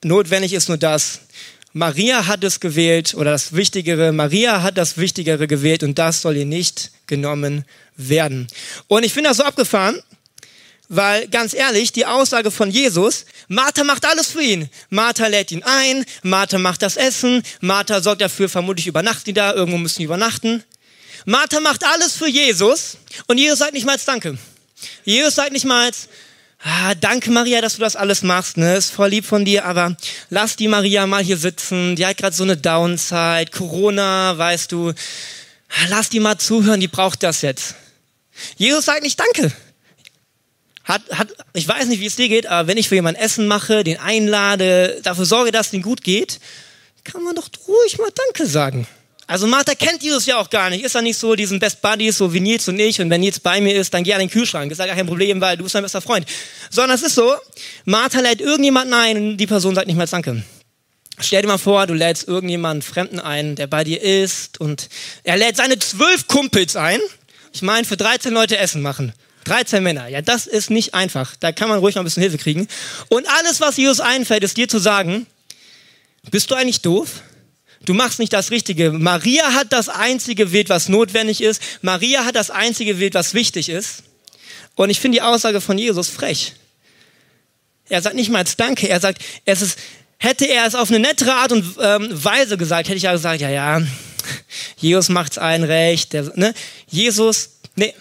notwendig 0.03 0.53
ist 0.53 0.67
nur 0.67 0.77
das, 0.77 1.21
Maria 1.73 2.25
hat 2.25 2.43
es 2.43 2.59
gewählt 2.59 3.13
oder 3.13 3.31
das 3.31 3.53
Wichtigere, 3.53 4.11
Maria 4.11 4.63
hat 4.63 4.77
das 4.77 4.97
Wichtigere 4.97 5.47
gewählt 5.47 5.83
und 5.83 5.99
das 5.99 6.21
soll 6.21 6.37
ihr 6.37 6.45
nicht 6.45 6.91
genommen 7.05 7.63
werden. 7.95 8.47
Und 8.87 9.03
ich 9.03 9.13
finde 9.13 9.29
das 9.29 9.37
so 9.37 9.43
abgefahren, 9.43 10.01
weil 10.87 11.27
ganz 11.27 11.53
ehrlich, 11.53 11.91
die 11.91 12.07
Aussage 12.07 12.49
von 12.49 12.71
Jesus, 12.71 13.25
Martha 13.47 13.83
macht 13.83 14.05
alles 14.05 14.31
für 14.31 14.41
ihn. 14.41 14.69
Martha 14.89 15.27
lädt 15.27 15.51
ihn 15.51 15.61
ein, 15.61 16.03
Martha 16.23 16.57
macht 16.57 16.81
das 16.81 16.97
Essen, 16.97 17.43
Martha 17.61 18.01
sorgt 18.01 18.21
dafür, 18.21 18.49
vermutlich 18.49 18.87
übernachten 18.87 19.25
die 19.25 19.33
da, 19.33 19.53
irgendwo 19.53 19.77
müssen 19.77 19.99
die 19.99 20.05
übernachten. 20.05 20.63
Martha 21.25 21.59
macht 21.59 21.83
alles 21.83 22.15
für 22.15 22.27
Jesus 22.27 22.97
und 23.27 23.37
Jesus 23.37 23.59
sagt 23.59 23.73
nicht 23.73 23.85
mal 23.85 23.97
Danke. 24.03 24.39
Jesus 25.03 25.35
sagt 25.35 25.51
nicht 25.51 25.65
mal, 25.65 25.91
ah, 26.63 26.95
danke 26.95 27.31
Maria, 27.31 27.61
dass 27.61 27.75
du 27.75 27.81
das 27.81 27.95
alles 27.95 28.23
machst, 28.23 28.57
ne? 28.57 28.75
Ist 28.75 28.91
voll 28.91 29.09
lieb 29.09 29.25
von 29.25 29.45
dir, 29.45 29.65
aber 29.65 29.95
lass 30.29 30.55
die 30.55 30.67
Maria 30.67 31.07
mal 31.07 31.23
hier 31.23 31.37
sitzen. 31.37 31.95
Die 31.95 32.05
hat 32.05 32.17
gerade 32.17 32.35
so 32.35 32.43
eine 32.43 32.57
Downside, 32.57 33.51
Corona, 33.51 34.37
weißt 34.37 34.71
du. 34.71 34.89
Ah, 34.89 35.85
lass 35.89 36.09
die 36.09 36.19
mal 36.19 36.37
zuhören, 36.37 36.79
die 36.79 36.87
braucht 36.87 37.23
das 37.23 37.41
jetzt. 37.41 37.75
Jesus 38.57 38.85
sagt 38.85 39.03
nicht 39.03 39.19
Danke. 39.19 39.51
Hat, 40.83 41.03
hat, 41.11 41.27
ich 41.53 41.67
weiß 41.67 41.85
nicht, 41.85 41.99
wie 41.99 42.07
es 42.07 42.15
dir 42.15 42.29
geht, 42.29 42.47
aber 42.47 42.67
wenn 42.67 42.77
ich 42.77 42.89
für 42.89 42.95
jemanden 42.95 43.21
Essen 43.21 43.47
mache, 43.47 43.83
den 43.83 43.99
einlade, 43.99 44.99
dafür 45.03 45.25
sorge, 45.25 45.51
dass 45.51 45.67
es 45.67 45.73
ihm 45.73 45.83
gut 45.83 46.03
geht, 46.03 46.39
kann 47.03 47.23
man 47.23 47.35
doch 47.35 47.47
ruhig 47.67 47.99
mal 47.99 48.09
Danke 48.15 48.49
sagen. 48.49 48.87
Also 49.29 49.45
Martha 49.45 49.75
kennt 49.75 50.01
Jesus 50.01 50.25
ja 50.25 50.39
auch 50.39 50.49
gar 50.49 50.71
nicht. 50.71 50.83
Ist 50.83 50.95
er 50.95 51.03
nicht 51.03 51.19
so 51.19 51.35
diesen 51.35 51.59
Best 51.59 51.83
Buddies, 51.83 52.17
so 52.17 52.33
wie 52.33 52.39
Nils 52.39 52.67
und 52.67 52.79
ich. 52.79 52.99
Und 52.99 53.11
wenn 53.11 53.21
Nils 53.21 53.39
bei 53.39 53.61
mir 53.61 53.75
ist, 53.75 53.93
dann 53.93 54.03
geh 54.03 54.11
an 54.13 54.21
den 54.21 54.29
Kühlschrank. 54.29 54.71
Ist 54.71 54.79
ja 54.79 54.87
gar 54.87 54.95
kein 54.95 55.05
Problem, 55.05 55.39
weil 55.39 55.55
du 55.55 55.61
bist 55.61 55.75
mein 55.75 55.83
bester 55.83 56.01
Freund. 56.01 56.25
Sondern 56.71 56.95
es 56.95 57.03
ist 57.03 57.13
so, 57.13 57.35
Martha 57.85 58.21
lädt 58.21 58.41
irgendjemanden 58.41 58.95
ein 58.95 59.17
und 59.17 59.37
die 59.37 59.45
Person 59.45 59.75
sagt 59.75 59.85
nicht 59.85 59.97
mal 59.97 60.07
Danke. 60.07 60.41
Stell 61.19 61.43
dir 61.43 61.47
mal 61.47 61.59
vor, 61.59 61.85
du 61.85 61.93
lädst 61.93 62.27
irgendjemanden 62.27 62.81
Fremden 62.81 63.19
ein, 63.19 63.55
der 63.55 63.67
bei 63.67 63.83
dir 63.83 64.01
ist 64.01 64.59
und 64.59 64.89
er 65.23 65.37
lädt 65.37 65.57
seine 65.57 65.77
zwölf 65.77 66.25
Kumpels 66.25 66.75
ein. 66.75 66.99
Ich 67.53 67.61
meine, 67.61 67.85
für 67.85 67.97
13 67.97 68.33
Leute 68.33 68.57
Essen 68.57 68.81
machen. 68.81 69.13
13 69.43 69.83
Männer. 69.83 70.07
Ja, 70.07 70.23
das 70.23 70.47
ist 70.47 70.71
nicht 70.71 70.95
einfach. 70.95 71.35
Da 71.39 71.51
kann 71.51 71.69
man 71.69 71.77
ruhig 71.77 71.93
mal 71.93 72.01
ein 72.01 72.05
bisschen 72.05 72.23
Hilfe 72.23 72.39
kriegen. 72.39 72.67
Und 73.09 73.27
alles, 73.29 73.61
was 73.61 73.77
Jesus 73.77 73.99
einfällt, 73.99 74.43
ist 74.43 74.57
dir 74.57 74.67
zu 74.67 74.79
sagen, 74.79 75.27
bist 76.31 76.49
du 76.49 76.55
eigentlich 76.55 76.81
doof? 76.81 77.21
Du 77.85 77.93
machst 77.93 78.19
nicht 78.19 78.33
das 78.33 78.51
Richtige. 78.51 78.91
Maria 78.91 79.53
hat 79.53 79.71
das 79.71 79.89
Einzige 79.89 80.45
gewählt, 80.45 80.69
was 80.69 80.89
notwendig 80.89 81.41
ist. 81.41 81.61
Maria 81.81 82.25
hat 82.25 82.35
das 82.35 82.51
Einzige 82.51 82.93
gewählt, 82.93 83.13
was 83.13 83.33
wichtig 83.33 83.69
ist. 83.69 84.03
Und 84.75 84.89
ich 84.89 84.99
finde 84.99 85.17
die 85.17 85.21
Aussage 85.21 85.61
von 85.61 85.77
Jesus 85.77 86.09
frech. 86.09 86.53
Er 87.87 88.01
sagt 88.01 88.15
nicht 88.15 88.29
mal 88.29 88.39
als 88.39 88.55
Danke. 88.55 88.87
Er 88.87 88.99
sagt, 88.99 89.21
es 89.45 89.61
ist, 89.61 89.79
hätte 90.17 90.45
er 90.45 90.65
es 90.65 90.75
auf 90.75 90.89
eine 90.89 90.99
nettere 90.99 91.33
Art 91.33 91.51
und 91.51 91.65
ähm, 91.81 92.09
Weise 92.11 92.57
gesagt, 92.57 92.87
hätte 92.87 92.97
ich 92.97 93.03
ja 93.03 93.11
gesagt, 93.13 93.41
ja, 93.41 93.49
ja, 93.49 93.81
Jesus 94.77 95.09
macht's 95.09 95.37
allen 95.37 95.63
recht. 95.63 96.13
Der, 96.13 96.31
ne? 96.35 96.53
Jesus, 96.87 97.59
nee. 97.75 97.93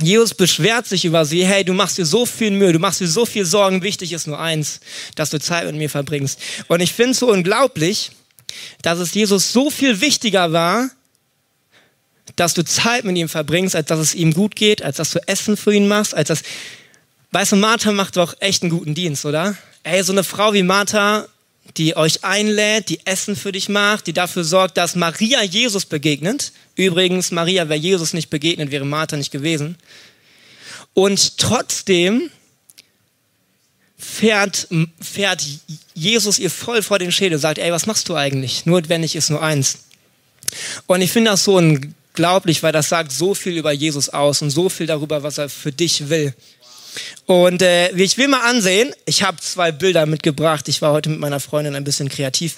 Jesus 0.00 0.34
beschwert 0.34 0.86
sich 0.86 1.04
über 1.04 1.24
sie, 1.24 1.44
hey, 1.44 1.64
du 1.64 1.74
machst 1.74 1.98
dir 1.98 2.06
so 2.06 2.24
viel 2.24 2.50
Mühe, 2.50 2.72
du 2.72 2.78
machst 2.78 3.00
dir 3.00 3.08
so 3.08 3.26
viel 3.26 3.44
Sorgen, 3.44 3.82
wichtig 3.82 4.12
ist 4.12 4.26
nur 4.26 4.40
eins, 4.40 4.80
dass 5.16 5.30
du 5.30 5.38
Zeit 5.38 5.66
mit 5.66 5.76
mir 5.76 5.90
verbringst. 5.90 6.40
Und 6.68 6.80
ich 6.80 6.92
finde 6.92 7.12
es 7.12 7.18
so 7.18 7.30
unglaublich, 7.30 8.10
dass 8.82 8.98
es 8.98 9.14
Jesus 9.14 9.52
so 9.52 9.70
viel 9.70 10.00
wichtiger 10.00 10.52
war, 10.52 10.90
dass 12.36 12.54
du 12.54 12.64
Zeit 12.64 13.04
mit 13.04 13.16
ihm 13.16 13.28
verbringst, 13.28 13.76
als 13.76 13.86
dass 13.86 13.98
es 13.98 14.14
ihm 14.14 14.32
gut 14.32 14.56
geht, 14.56 14.82
als 14.82 14.96
dass 14.96 15.10
du 15.10 15.20
Essen 15.26 15.56
für 15.56 15.74
ihn 15.74 15.88
machst, 15.88 16.14
als 16.14 16.28
dass, 16.28 16.42
weißt 17.32 17.52
du, 17.52 17.56
Martha 17.56 17.92
macht 17.92 18.16
doch 18.16 18.34
echt 18.40 18.62
einen 18.62 18.70
guten 18.70 18.94
Dienst, 18.94 19.24
oder? 19.24 19.56
Ey, 19.82 20.02
so 20.02 20.12
eine 20.12 20.24
Frau 20.24 20.52
wie 20.52 20.62
Martha, 20.62 21.26
die 21.76 21.96
euch 21.96 22.24
einlädt, 22.24 22.88
die 22.88 23.04
Essen 23.06 23.36
für 23.36 23.52
dich 23.52 23.68
macht, 23.68 24.06
die 24.06 24.12
dafür 24.12 24.44
sorgt, 24.44 24.76
dass 24.76 24.94
Maria 24.94 25.42
Jesus 25.42 25.86
begegnet. 25.86 26.52
Übrigens, 26.74 27.30
Maria 27.30 27.68
wäre 27.68 27.78
Jesus 27.78 28.12
nicht 28.12 28.30
begegnet, 28.30 28.70
wäre 28.70 28.84
Martha 28.84 29.16
nicht 29.16 29.30
gewesen. 29.30 29.76
Und 30.94 31.38
trotzdem 31.38 32.30
fährt, 34.02 34.68
fährt 35.00 35.44
Jesus 35.94 36.38
ihr 36.38 36.50
voll 36.50 36.82
vor 36.82 36.98
den 36.98 37.12
Schädel, 37.12 37.38
sagt, 37.38 37.58
ey, 37.58 37.70
was 37.72 37.86
machst 37.86 38.08
du 38.08 38.16
eigentlich? 38.16 38.66
Notwendig 38.66 39.14
ist 39.14 39.30
nur 39.30 39.42
eins. 39.42 39.78
Und 40.86 41.00
ich 41.00 41.12
finde 41.12 41.30
das 41.30 41.44
so 41.44 41.56
unglaublich, 41.56 42.62
weil 42.62 42.72
das 42.72 42.88
sagt 42.88 43.12
so 43.12 43.34
viel 43.34 43.56
über 43.56 43.72
Jesus 43.72 44.08
aus 44.08 44.42
und 44.42 44.50
so 44.50 44.68
viel 44.68 44.86
darüber, 44.86 45.22
was 45.22 45.38
er 45.38 45.48
für 45.48 45.72
dich 45.72 46.08
will. 46.08 46.34
Und 47.26 47.62
äh, 47.62 47.90
ich 47.92 48.18
will 48.18 48.28
mal 48.28 48.42
ansehen, 48.42 48.92
ich 49.06 49.22
habe 49.22 49.38
zwei 49.38 49.72
Bilder 49.72 50.04
mitgebracht. 50.04 50.68
Ich 50.68 50.82
war 50.82 50.92
heute 50.92 51.08
mit 51.08 51.20
meiner 51.20 51.40
Freundin 51.40 51.74
ein 51.74 51.84
bisschen 51.84 52.08
kreativ. 52.08 52.56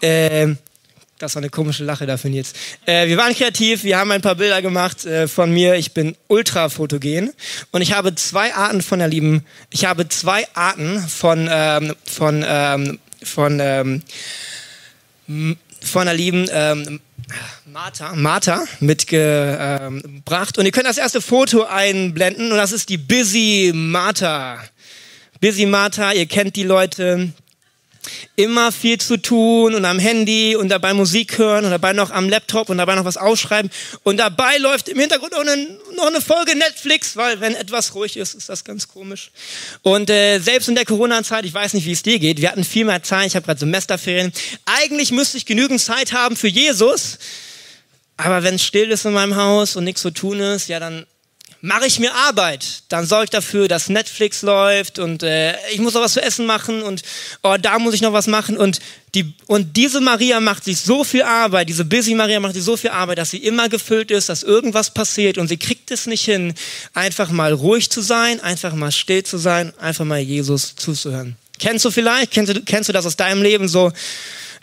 Äh, 0.00 0.54
das 1.18 1.34
war 1.34 1.42
eine 1.42 1.50
komische 1.50 1.84
Lache 1.84 2.06
dafür 2.06 2.30
jetzt. 2.30 2.56
Äh, 2.86 3.08
wir 3.08 3.16
waren 3.16 3.34
kreativ, 3.34 3.84
wir 3.84 3.98
haben 3.98 4.10
ein 4.10 4.20
paar 4.20 4.34
Bilder 4.34 4.62
gemacht 4.62 5.04
äh, 5.04 5.28
von 5.28 5.52
mir. 5.52 5.74
Ich 5.76 5.92
bin 5.92 6.16
ultra 6.28 6.68
fotogen 6.68 7.32
und 7.70 7.82
ich 7.82 7.92
habe 7.92 8.14
zwei 8.14 8.54
Arten 8.54 8.82
von 8.82 8.98
der 8.98 9.08
lieben, 9.08 9.44
ich 9.70 9.84
habe 9.84 10.08
zwei 10.08 10.46
Arten 10.54 11.00
von 11.00 11.48
ähm, 11.50 11.94
von 12.04 12.44
ähm, 12.46 12.98
von 13.22 13.58
ähm, 13.60 14.02
von 15.80 16.06
der 16.06 16.14
lieben 16.14 16.46
ähm, 16.50 17.00
Martha, 17.66 18.14
Martha 18.14 18.64
mitgebracht. 18.80 20.58
Und 20.58 20.66
ihr 20.66 20.72
könnt 20.72 20.86
das 20.86 20.98
erste 20.98 21.20
Foto 21.20 21.64
einblenden 21.64 22.52
und 22.52 22.58
das 22.58 22.72
ist 22.72 22.88
die 22.88 22.98
Busy 22.98 23.72
Martha. 23.74 24.62
Busy 25.40 25.66
Martha, 25.66 26.12
ihr 26.12 26.26
kennt 26.26 26.56
die 26.56 26.62
Leute. 26.62 27.32
Immer 28.36 28.72
viel 28.72 28.98
zu 28.98 29.16
tun 29.16 29.74
und 29.74 29.84
am 29.84 29.98
Handy 29.98 30.56
und 30.56 30.68
dabei 30.68 30.94
Musik 30.94 31.38
hören 31.38 31.64
und 31.64 31.70
dabei 31.70 31.92
noch 31.92 32.10
am 32.10 32.28
Laptop 32.28 32.68
und 32.68 32.78
dabei 32.78 32.94
noch 32.94 33.04
was 33.04 33.16
ausschreiben. 33.16 33.70
Und 34.02 34.18
dabei 34.18 34.58
läuft 34.58 34.88
im 34.88 34.98
Hintergrund 34.98 35.32
noch 35.32 35.40
eine, 35.40 35.78
noch 35.96 36.06
eine 36.06 36.20
Folge 36.20 36.56
Netflix, 36.56 37.16
weil 37.16 37.40
wenn 37.40 37.54
etwas 37.54 37.94
ruhig 37.94 38.16
ist, 38.16 38.34
ist 38.34 38.48
das 38.48 38.64
ganz 38.64 38.88
komisch. 38.88 39.30
Und 39.82 40.10
äh, 40.10 40.38
selbst 40.38 40.68
in 40.68 40.74
der 40.74 40.84
Corona-Zeit, 40.84 41.44
ich 41.44 41.54
weiß 41.54 41.74
nicht, 41.74 41.86
wie 41.86 41.92
es 41.92 42.02
dir 42.02 42.18
geht, 42.18 42.40
wir 42.40 42.50
hatten 42.50 42.64
viel 42.64 42.84
mehr 42.84 43.02
Zeit, 43.02 43.28
ich 43.28 43.36
habe 43.36 43.46
gerade 43.46 43.60
Semesterferien. 43.60 44.32
Eigentlich 44.64 45.12
müsste 45.12 45.36
ich 45.36 45.46
genügend 45.46 45.80
Zeit 45.80 46.12
haben 46.12 46.36
für 46.36 46.48
Jesus. 46.48 47.18
Aber 48.16 48.42
wenn 48.42 48.56
es 48.56 48.64
still 48.64 48.90
ist 48.90 49.04
in 49.04 49.12
meinem 49.12 49.36
Haus 49.36 49.76
und 49.76 49.84
nichts 49.84 50.02
zu 50.02 50.10
tun 50.10 50.38
ist, 50.40 50.68
ja, 50.68 50.78
dann 50.78 51.06
mache 51.64 51.86
ich 51.86 51.98
mir 51.98 52.14
Arbeit. 52.14 52.82
Dann 52.90 53.06
sorge 53.06 53.24
ich 53.24 53.30
dafür, 53.30 53.68
dass 53.68 53.88
Netflix 53.88 54.42
läuft 54.42 54.98
und 54.98 55.22
äh, 55.22 55.54
ich 55.72 55.78
muss 55.78 55.96
auch 55.96 56.02
was 56.02 56.12
zu 56.12 56.22
essen 56.22 56.44
machen 56.44 56.82
und 56.82 57.02
oh, 57.42 57.56
da 57.58 57.78
muss 57.78 57.94
ich 57.94 58.02
noch 58.02 58.12
was 58.12 58.26
machen. 58.26 58.58
Und, 58.58 58.80
die, 59.14 59.32
und 59.46 59.74
diese 59.74 60.02
Maria 60.02 60.40
macht 60.40 60.64
sich 60.64 60.80
so 60.80 61.04
viel 61.04 61.22
Arbeit, 61.22 61.70
diese 61.70 61.86
Busy 61.86 62.14
Maria 62.14 62.38
macht 62.38 62.52
sich 62.52 62.64
so 62.64 62.76
viel 62.76 62.90
Arbeit, 62.90 63.16
dass 63.16 63.30
sie 63.30 63.38
immer 63.38 63.70
gefüllt 63.70 64.10
ist, 64.10 64.28
dass 64.28 64.42
irgendwas 64.42 64.92
passiert 64.92 65.38
und 65.38 65.48
sie 65.48 65.56
kriegt 65.56 65.90
es 65.90 66.06
nicht 66.06 66.24
hin, 66.26 66.52
einfach 66.92 67.30
mal 67.30 67.54
ruhig 67.54 67.88
zu 67.88 68.02
sein, 68.02 68.40
einfach 68.40 68.74
mal 68.74 68.92
still 68.92 69.22
zu 69.22 69.38
sein, 69.38 69.72
einfach 69.78 70.04
mal 70.04 70.20
Jesus 70.20 70.76
zuzuhören. 70.76 71.36
Kennst 71.58 71.86
du 71.86 71.90
vielleicht? 71.90 72.30
Kennst 72.30 72.54
du, 72.54 72.60
kennst 72.60 72.90
du 72.90 72.92
das 72.92 73.06
aus 73.06 73.16
deinem 73.16 73.42
Leben 73.42 73.68
so? 73.68 73.90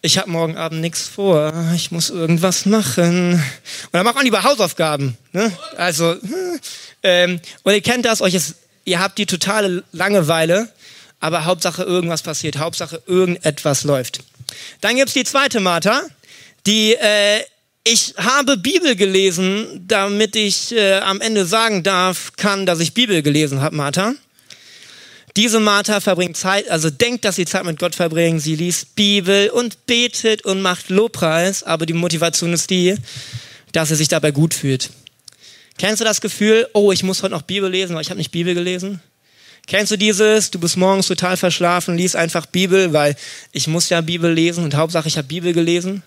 Ich 0.01 0.17
habe 0.17 0.29
morgen 0.29 0.57
Abend 0.57 0.81
nichts 0.81 1.07
vor, 1.07 1.53
ich 1.75 1.91
muss 1.91 2.09
irgendwas 2.09 2.65
machen. 2.65 3.33
Und 3.33 3.93
dann 3.93 4.03
macht 4.03 4.15
man 4.15 4.25
lieber 4.25 4.43
Hausaufgaben. 4.43 5.17
Ne? 5.31 5.51
Also, 5.77 6.15
ähm, 7.03 7.39
und 7.63 7.73
ihr 7.73 7.81
kennt 7.81 8.05
das, 8.05 8.21
euch 8.21 8.33
ist, 8.33 8.55
ihr 8.85 8.99
habt 8.99 9.17
die 9.17 9.27
totale 9.27 9.83
Langeweile, 9.91 10.69
aber 11.19 11.45
Hauptsache 11.45 11.83
irgendwas 11.83 12.23
passiert, 12.23 12.57
Hauptsache 12.57 13.01
irgendetwas 13.05 13.83
läuft. 13.83 14.21
Dann 14.81 14.95
gibt's 14.95 15.13
die 15.13 15.23
zweite 15.23 15.59
Martha, 15.59 16.01
die 16.65 16.95
äh, 16.95 17.41
ich 17.83 18.13
habe 18.17 18.57
Bibel 18.57 18.95
gelesen, 18.95 19.85
damit 19.87 20.35
ich 20.35 20.71
äh, 20.71 20.99
am 20.99 21.19
Ende 21.21 21.45
sagen 21.45 21.83
darf, 21.83 22.33
kann, 22.37 22.65
dass 22.65 22.79
ich 22.79 22.93
Bibel 22.93 23.21
gelesen 23.21 23.61
habe, 23.61 23.75
Martha. 23.75 24.13
Diese 25.37 25.59
Martha 25.59 26.01
verbringt 26.01 26.35
Zeit, 26.35 26.69
also 26.69 26.89
denkt, 26.89 27.23
dass 27.23 27.37
sie 27.37 27.45
Zeit 27.45 27.63
mit 27.63 27.79
Gott 27.79 27.95
verbringt. 27.95 28.41
Sie 28.41 28.55
liest 28.55 28.95
Bibel 28.95 29.49
und 29.49 29.85
betet 29.85 30.43
und 30.43 30.61
macht 30.61 30.89
Lobpreis, 30.89 31.63
aber 31.63 31.85
die 31.85 31.93
Motivation 31.93 32.51
ist 32.51 32.69
die, 32.69 32.95
dass 33.71 33.89
sie 33.89 33.95
sich 33.95 34.09
dabei 34.09 34.31
gut 34.31 34.53
fühlt. 34.53 34.89
Kennst 35.77 36.01
du 36.01 36.05
das 36.05 36.19
Gefühl, 36.19 36.67
oh, 36.73 36.91
ich 36.91 37.03
muss 37.03 37.23
heute 37.23 37.33
noch 37.33 37.43
Bibel 37.43 37.69
lesen, 37.69 37.95
weil 37.95 38.01
ich 38.01 38.09
habe 38.09 38.17
nicht 38.17 38.31
Bibel 38.31 38.53
gelesen? 38.53 39.01
Kennst 39.67 39.91
du 39.91 39.97
dieses, 39.97 40.51
du 40.51 40.59
bist 40.59 40.75
morgens 40.75 41.07
total 41.07 41.37
verschlafen, 41.37 41.95
liest 41.95 42.15
einfach 42.15 42.45
Bibel, 42.45 42.91
weil 42.91 43.15
ich 43.51 43.67
muss 43.67 43.89
ja 43.89 44.01
Bibel 44.01 44.33
lesen 44.33 44.63
und 44.63 44.75
Hauptsache 44.75 45.07
ich 45.07 45.17
habe 45.17 45.27
Bibel 45.27 45.53
gelesen? 45.53 46.03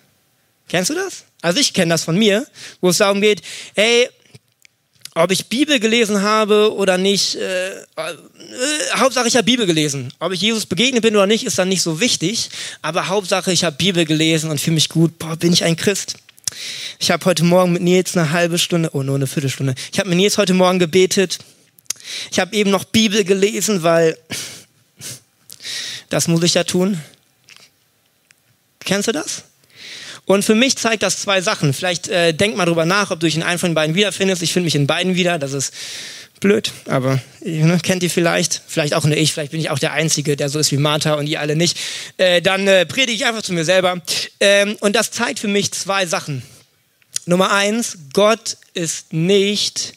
Kennst 0.67 0.91
du 0.91 0.93
das? 0.95 1.25
Also 1.41 1.59
ich 1.59 1.73
kenne 1.73 1.89
das 1.89 2.03
von 2.03 2.17
mir, 2.17 2.45
wo 2.81 2.89
es 2.89 2.97
darum 2.97 3.21
geht, 3.21 3.41
hey, 3.75 4.09
ob 5.15 5.31
ich 5.31 5.47
Bibel 5.47 5.79
gelesen 5.79 6.21
habe 6.21 6.75
oder 6.75 6.97
nicht, 6.97 7.35
äh, 7.35 7.69
äh, 7.69 7.83
Hauptsache 8.95 9.27
ich 9.29 9.35
habe 9.35 9.45
Bibel 9.45 9.65
gelesen. 9.65 10.13
Ob 10.19 10.33
ich 10.33 10.41
Jesus 10.41 10.65
begegnet 10.65 11.01
bin 11.01 11.15
oder 11.15 11.25
nicht, 11.25 11.45
ist 11.45 11.57
dann 11.57 11.69
nicht 11.69 11.81
so 11.81 12.01
wichtig. 12.01 12.49
Aber 12.81 13.07
Hauptsache 13.07 13.51
ich 13.51 13.63
habe 13.63 13.77
Bibel 13.77 14.03
gelesen 14.03 14.51
und 14.51 14.59
fühle 14.59 14.75
mich 14.75 14.89
gut. 14.89 15.17
Boah, 15.17 15.37
bin 15.37 15.53
ich 15.53 15.63
ein 15.63 15.77
Christ. 15.77 16.17
Ich 16.99 17.11
habe 17.11 17.23
heute 17.25 17.45
Morgen 17.45 17.73
mit 17.73 17.81
Nils 17.81 18.15
eine 18.15 18.31
halbe 18.31 18.59
Stunde, 18.59 18.89
oh 18.93 19.03
nur 19.03 19.15
eine 19.15 19.25
Viertelstunde. 19.25 19.73
Ich 19.91 19.99
habe 19.99 20.09
mit 20.09 20.17
Nils 20.17 20.37
heute 20.37 20.53
Morgen 20.53 20.79
gebetet. 20.79 21.39
Ich 22.29 22.39
habe 22.39 22.55
eben 22.55 22.69
noch 22.69 22.83
Bibel 22.83 23.23
gelesen, 23.23 23.83
weil 23.83 24.17
das 26.09 26.27
muss 26.27 26.43
ich 26.43 26.53
ja 26.53 26.65
tun. 26.65 27.01
Kennst 28.81 29.07
du 29.07 29.13
das? 29.13 29.43
Und 30.25 30.43
für 30.43 30.55
mich 30.55 30.75
zeigt 30.77 31.03
das 31.03 31.21
zwei 31.21 31.41
Sachen. 31.41 31.73
Vielleicht 31.73 32.07
äh, 32.07 32.33
denk 32.33 32.57
mal 32.57 32.65
drüber 32.65 32.85
nach, 32.85 33.11
ob 33.11 33.19
du 33.19 33.27
dich 33.27 33.35
in 33.35 33.43
einem 33.43 33.59
von 33.59 33.75
beiden 33.75 33.95
wiederfindest. 33.95 34.41
Ich 34.41 34.53
finde 34.53 34.65
mich 34.65 34.75
in 34.75 34.87
beiden 34.87 35.15
wieder. 35.15 35.37
Das 35.37 35.53
ist 35.53 35.73
blöd, 36.39 36.71
aber 36.87 37.19
ne, 37.41 37.79
kennt 37.81 38.03
ihr 38.03 38.09
vielleicht, 38.09 38.61
vielleicht 38.67 38.93
auch 38.93 39.03
nur 39.05 39.15
ich, 39.15 39.33
vielleicht 39.33 39.51
bin 39.51 39.59
ich 39.59 39.69
auch 39.69 39.79
der 39.79 39.93
Einzige, 39.93 40.35
der 40.35 40.49
so 40.49 40.59
ist 40.59 40.71
wie 40.71 40.77
Martha 40.77 41.13
und 41.13 41.27
ihr 41.27 41.39
alle 41.39 41.55
nicht. 41.55 41.77
Äh, 42.17 42.41
dann 42.41 42.67
äh, 42.67 42.85
predige 42.85 43.13
ich 43.13 43.25
einfach 43.25 43.41
zu 43.41 43.53
mir 43.53 43.65
selber. 43.65 44.01
Ähm, 44.39 44.75
und 44.81 44.95
das 44.95 45.11
zeigt 45.11 45.39
für 45.39 45.47
mich 45.47 45.71
zwei 45.71 46.05
Sachen. 46.05 46.43
Nummer 47.25 47.51
eins, 47.51 47.97
Gott 48.13 48.57
ist 48.73 49.13
nicht 49.13 49.93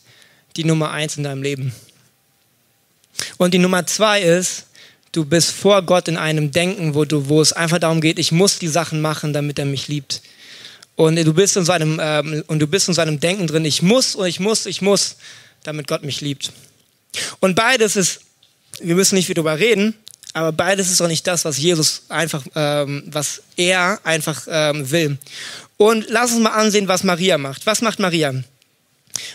die 0.57 0.65
Nummer 0.65 0.91
eins 0.91 1.17
in 1.17 1.25
deinem 1.25 1.43
Leben. 1.43 1.75
Und 3.37 3.53
die 3.53 3.59
Nummer 3.59 3.87
zwei 3.87 4.23
ist, 4.23 4.68
Du 5.19 5.25
bist 5.25 5.51
vor 5.51 5.83
Gott 5.83 6.07
in 6.07 6.17
einem 6.17 6.53
Denken, 6.53 6.95
wo, 6.95 7.05
du, 7.05 7.29
wo 7.29 7.43
es 7.43 7.53
einfach 7.53 7.81
darum 7.81 8.01
geht, 8.01 8.21
ich 8.21 8.31
muss 8.31 8.61
die 8.61 8.69
Sachen 8.69 9.01
machen, 9.01 9.33
damit 9.33 9.59
er 9.59 9.65
mich 9.65 9.89
liebt. 9.89 10.23
Und 10.95 11.17
du 11.17 11.35
bist 11.35 11.57
in 11.57 11.65
seinem, 11.65 11.99
ähm, 12.01 12.45
und 12.47 12.61
du 12.61 12.69
bist 12.69 12.87
in 12.87 12.95
seinem 12.95 13.19
Denken 13.19 13.49
drin, 13.49 13.65
ich 13.65 13.83
muss 13.83 14.15
und 14.15 14.29
ich 14.29 14.39
muss, 14.39 14.65
ich 14.65 14.81
muss, 14.81 15.17
damit 15.65 15.89
Gott 15.89 16.05
mich 16.05 16.21
liebt. 16.21 16.53
Und 17.41 17.57
beides 17.57 17.97
ist, 17.97 18.21
wir 18.81 18.95
müssen 18.95 19.17
nicht 19.17 19.27
viel 19.27 19.35
darüber 19.35 19.59
reden, 19.59 19.95
aber 20.35 20.53
beides 20.53 20.89
ist 20.89 21.03
auch 21.03 21.09
nicht 21.09 21.27
das, 21.27 21.45
was 21.45 21.59
Jesus 21.59 22.03
einfach, 22.09 22.45
ähm, 22.55 23.03
was 23.07 23.43
er 23.57 23.99
einfach 24.05 24.47
ähm, 24.49 24.89
will. 24.89 25.19
Und 25.79 26.07
lass 26.11 26.31
uns 26.31 26.43
mal 26.43 26.51
ansehen, 26.51 26.87
was 26.87 27.03
Maria 27.03 27.39
macht. 27.39 27.67
Was 27.67 27.83
macht 27.83 27.99
Maria? 27.99 28.35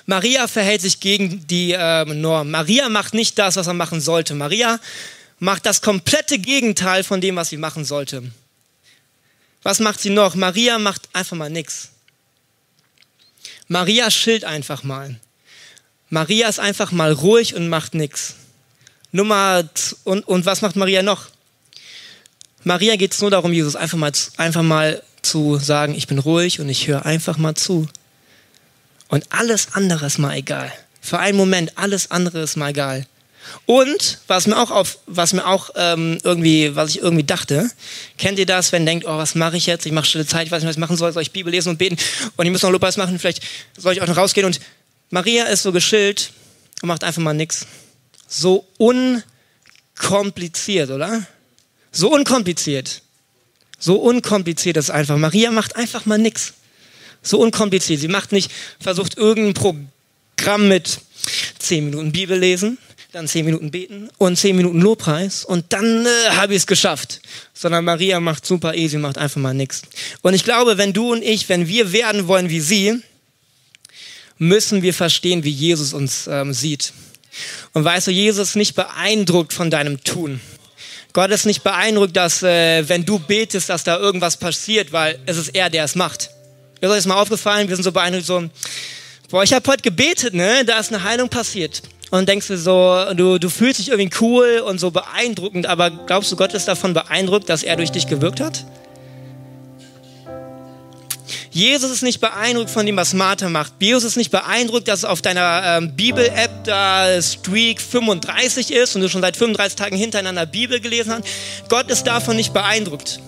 Maria 0.06 0.48
verhält 0.48 0.80
sich 0.80 1.02
gegen 1.02 1.46
die 1.48 1.76
ähm, 1.78 2.22
Norm. 2.22 2.52
Maria 2.52 2.88
macht 2.88 3.14
nicht 3.14 3.38
das, 3.38 3.58
was 3.58 3.68
er 3.68 3.74
machen 3.74 4.00
sollte. 4.00 4.34
Maria 4.34 4.80
macht 5.44 5.66
das 5.66 5.82
komplette 5.82 6.40
Gegenteil 6.40 7.04
von 7.04 7.20
dem, 7.20 7.36
was 7.36 7.50
sie 7.50 7.58
machen 7.58 7.84
sollte. 7.84 8.24
Was 9.62 9.80
macht 9.80 10.00
sie 10.00 10.10
noch? 10.10 10.36
Maria 10.36 10.80
macht 10.80 11.10
einfach 11.12 11.36
mal 11.36 11.50
nichts. 11.50 11.90
Maria 13.68 14.10
schilt 14.10 14.46
einfach 14.46 14.84
mal. 14.84 15.20
Maria 16.10 16.48
ist 16.48 16.62
einfach 16.62 16.94
mal 16.94 17.12
ruhig 17.12 17.56
und 17.56 17.68
macht 17.68 17.94
nichts. 17.94 18.36
Nummer 19.12 19.68
und, 20.06 20.26
und 20.28 20.46
was 20.46 20.62
macht 20.62 20.78
Maria 20.78 21.04
noch? 21.04 21.28
Maria 22.64 22.96
geht 22.96 23.14
es 23.14 23.20
nur 23.20 23.30
darum, 23.30 23.52
Jesus 23.52 23.76
einfach 23.76 23.98
mal, 23.98 24.14
einfach 24.38 24.64
mal 24.64 25.04
zu 25.24 25.58
sagen, 25.58 25.94
ich 25.94 26.08
bin 26.08 26.20
ruhig 26.20 26.62
und 26.62 26.70
ich 26.70 26.88
höre 26.88 27.06
einfach 27.06 27.38
mal 27.38 27.56
zu. 27.56 27.90
Und 29.10 29.26
alles 29.30 29.74
andere 29.74 30.06
ist 30.06 30.20
mal 30.20 30.38
egal. 30.38 30.72
Für 31.02 31.20
einen 31.20 31.38
Moment, 31.38 31.78
alles 31.78 32.12
andere 32.12 32.44
ist 32.44 32.56
mal 32.56 32.70
egal. 32.70 33.06
Und 33.66 34.20
was 34.28 34.48
mir 34.48 34.58
auch 34.58 34.72
auf, 34.72 35.00
was 35.06 35.34
mir 35.34 35.46
auch 35.46 35.70
ähm, 35.76 36.18
irgendwie, 36.24 36.76
was 36.76 36.90
ich 36.90 37.02
irgendwie 37.02 37.24
dachte, 37.24 37.70
kennt 38.18 38.40
ihr 38.40 38.46
das, 38.46 38.72
wenn 38.72 38.84
ihr 38.84 38.88
denkt, 38.88 39.06
oh, 39.06 39.18
was 39.18 39.36
mache 39.36 39.58
ich 39.58 39.66
jetzt? 39.66 39.86
Ich 39.86 39.92
mache 39.92 40.06
stille 40.06 40.26
Zeit, 40.26 40.48
ich 40.48 40.52
weiß 40.52 40.62
nicht, 40.62 40.70
was 40.70 40.76
ich 40.76 40.80
machen 40.80 40.98
soll, 40.98 41.12
soll 41.14 41.22
ich 41.22 41.32
Bibel 41.32 41.52
lesen 41.52 41.70
und 41.70 41.78
beten 41.78 41.98
und 42.36 42.46
ich 42.46 42.52
muss 42.52 42.62
noch 42.62 42.72
Lobpreis 42.72 42.98
machen, 42.98 43.18
vielleicht 43.20 43.42
soll 43.78 43.94
ich 43.94 44.02
auch 44.02 44.08
noch 44.08 44.18
rausgehen 44.18 44.46
und 44.46 44.60
Maria 45.10 45.46
ist 45.46 45.64
so 45.64 45.72
geschillt 45.72 46.32
und 46.82 46.88
macht 46.88 47.04
einfach 47.04 47.22
mal 47.22 47.34
nichts. 47.34 47.68
So 48.28 48.66
unkompliziert, 48.78 50.90
oder? 50.90 51.26
So 51.92 52.12
unkompliziert. 52.12 53.02
So 53.78 53.98
unkompliziert 53.98 54.78
ist 54.78 54.90
einfach. 54.90 55.18
Maria 55.18 55.52
macht 55.52 55.76
einfach 55.76 56.06
mal 56.06 56.18
nichts. 56.18 56.54
So 57.22 57.40
unkompliziert. 57.40 58.00
Sie 58.00 58.08
macht 58.08 58.32
nicht, 58.32 58.50
versucht 58.80 59.18
irgendein 59.18 59.54
Programm 59.54 60.68
mit 60.68 61.00
zehn 61.60 61.86
Minuten 61.86 62.12
Bibel 62.12 62.38
lesen, 62.38 62.78
dann 63.14 63.28
zehn 63.28 63.46
Minuten 63.46 63.70
beten 63.70 64.10
und 64.18 64.38
zehn 64.38 64.56
Minuten 64.56 64.82
Lobpreis 64.82 65.46
und 65.46 65.66
dann 65.70 66.04
äh, 66.04 66.30
habe 66.32 66.54
ich 66.54 66.62
es 66.62 66.68
geschafft. 66.68 67.22
Sondern 67.54 67.86
Maria 67.86 68.20
macht 68.20 68.44
super 68.44 68.74
easy, 68.74 68.98
macht 68.98 69.20
einfach 69.20 69.40
mal 69.40 69.54
nichts. 69.54 69.84
Und 70.24 70.34
ich 70.34 70.44
glaube, 70.44 70.80
wenn 70.80 70.94
du 70.94 71.12
und 71.12 71.22
ich, 71.24 71.48
wenn 71.48 71.68
wir 71.68 71.92
werden 71.92 72.28
wollen 72.28 72.50
wie 72.50 72.60
sie, 72.60 73.00
müssen 74.40 74.82
wir 74.82 74.96
verstehen, 74.96 75.44
wie 75.44 75.52
Jesus 75.52 75.94
uns 75.94 76.26
ähm, 76.26 76.54
sieht. 76.54 76.92
Und 77.74 77.84
weißt 77.84 78.08
du, 78.08 78.12
Jesus 78.12 78.50
ist 78.50 78.56
nicht 78.56 78.74
beeindruckt 78.74 79.54
von 79.54 79.70
deinem 79.70 80.04
Tun. 80.04 80.42
Gott 81.14 81.30
ist 81.30 81.46
nicht 81.46 81.62
beeindruckt, 81.62 82.18
dass 82.18 82.42
äh, 82.42 82.90
wenn 82.90 83.06
du 83.06 83.20
betest, 83.20 83.70
dass 83.70 83.84
da 83.84 84.00
irgendwas 84.00 84.38
passiert, 84.38 84.92
weil 84.92 85.20
es 85.28 85.38
ist 85.38 85.50
er, 85.50 85.70
der 85.70 85.84
es 85.84 85.94
macht. 85.94 86.32
Ist 86.82 86.90
euch 86.90 87.06
mal 87.06 87.22
aufgefallen? 87.22 87.70
Wir 87.70 87.76
sind 87.76 87.84
so 87.84 87.92
beeindruckt, 87.92 88.26
so, 88.26 88.50
boah, 89.30 89.44
ich 89.44 89.54
habe 89.54 89.70
heute 89.70 89.84
gebetet, 89.84 90.34
ne? 90.34 90.66
Da 90.66 90.80
ist 90.80 90.92
eine 90.92 91.04
Heilung 91.04 91.30
passiert 91.30 91.84
und 92.14 92.30
denkst 92.30 92.46
du 92.46 92.58
so, 92.60 93.06
du, 93.16 93.40
du 93.40 93.50
fühlst 93.50 93.80
dich 93.80 93.90
irgendwie 93.90 94.16
cool 94.22 94.62
und 94.64 94.80
so 94.80 94.92
beeindruckend, 94.92 95.66
aber 95.66 95.90
glaubst 95.90 96.32
du, 96.32 96.36
Gott 96.36 96.54
ist 96.54 96.68
davon 96.68 96.94
beeindruckt, 96.94 97.50
dass 97.50 97.64
er 97.64 97.76
durch 97.76 97.92
dich 97.92 98.06
gewirkt 98.06 98.40
hat? 98.40 98.66
Jesus 101.50 101.90
ist 101.90 102.04
nicht 102.04 102.22
beeindruckt 102.22 102.70
von 102.70 102.86
dem, 102.86 102.98
was 102.98 103.16
Martha 103.16 103.50
macht. 103.50 103.74
Jesus 103.80 104.04
ist 104.04 104.18
nicht 104.18 104.30
beeindruckt, 104.30 104.88
dass 104.88 105.06
auf 105.06 105.24
deiner 105.24 105.64
ähm, 105.66 105.96
Bibel-App 105.96 106.64
da 106.66 107.20
Streak 107.20 107.82
35 107.82 108.72
ist 108.72 108.96
und 108.96 109.02
du 109.02 109.10
schon 109.10 109.22
seit 109.22 109.36
35 109.36 109.76
Tagen 109.76 109.98
hintereinander 109.98 110.46
Bibel 110.46 110.80
gelesen 110.80 111.14
hast. 111.14 111.24
Gott 111.68 111.90
ist 111.90 112.04
davon 112.04 112.36
nicht 112.36 112.54
beeindruckt. 112.54 113.22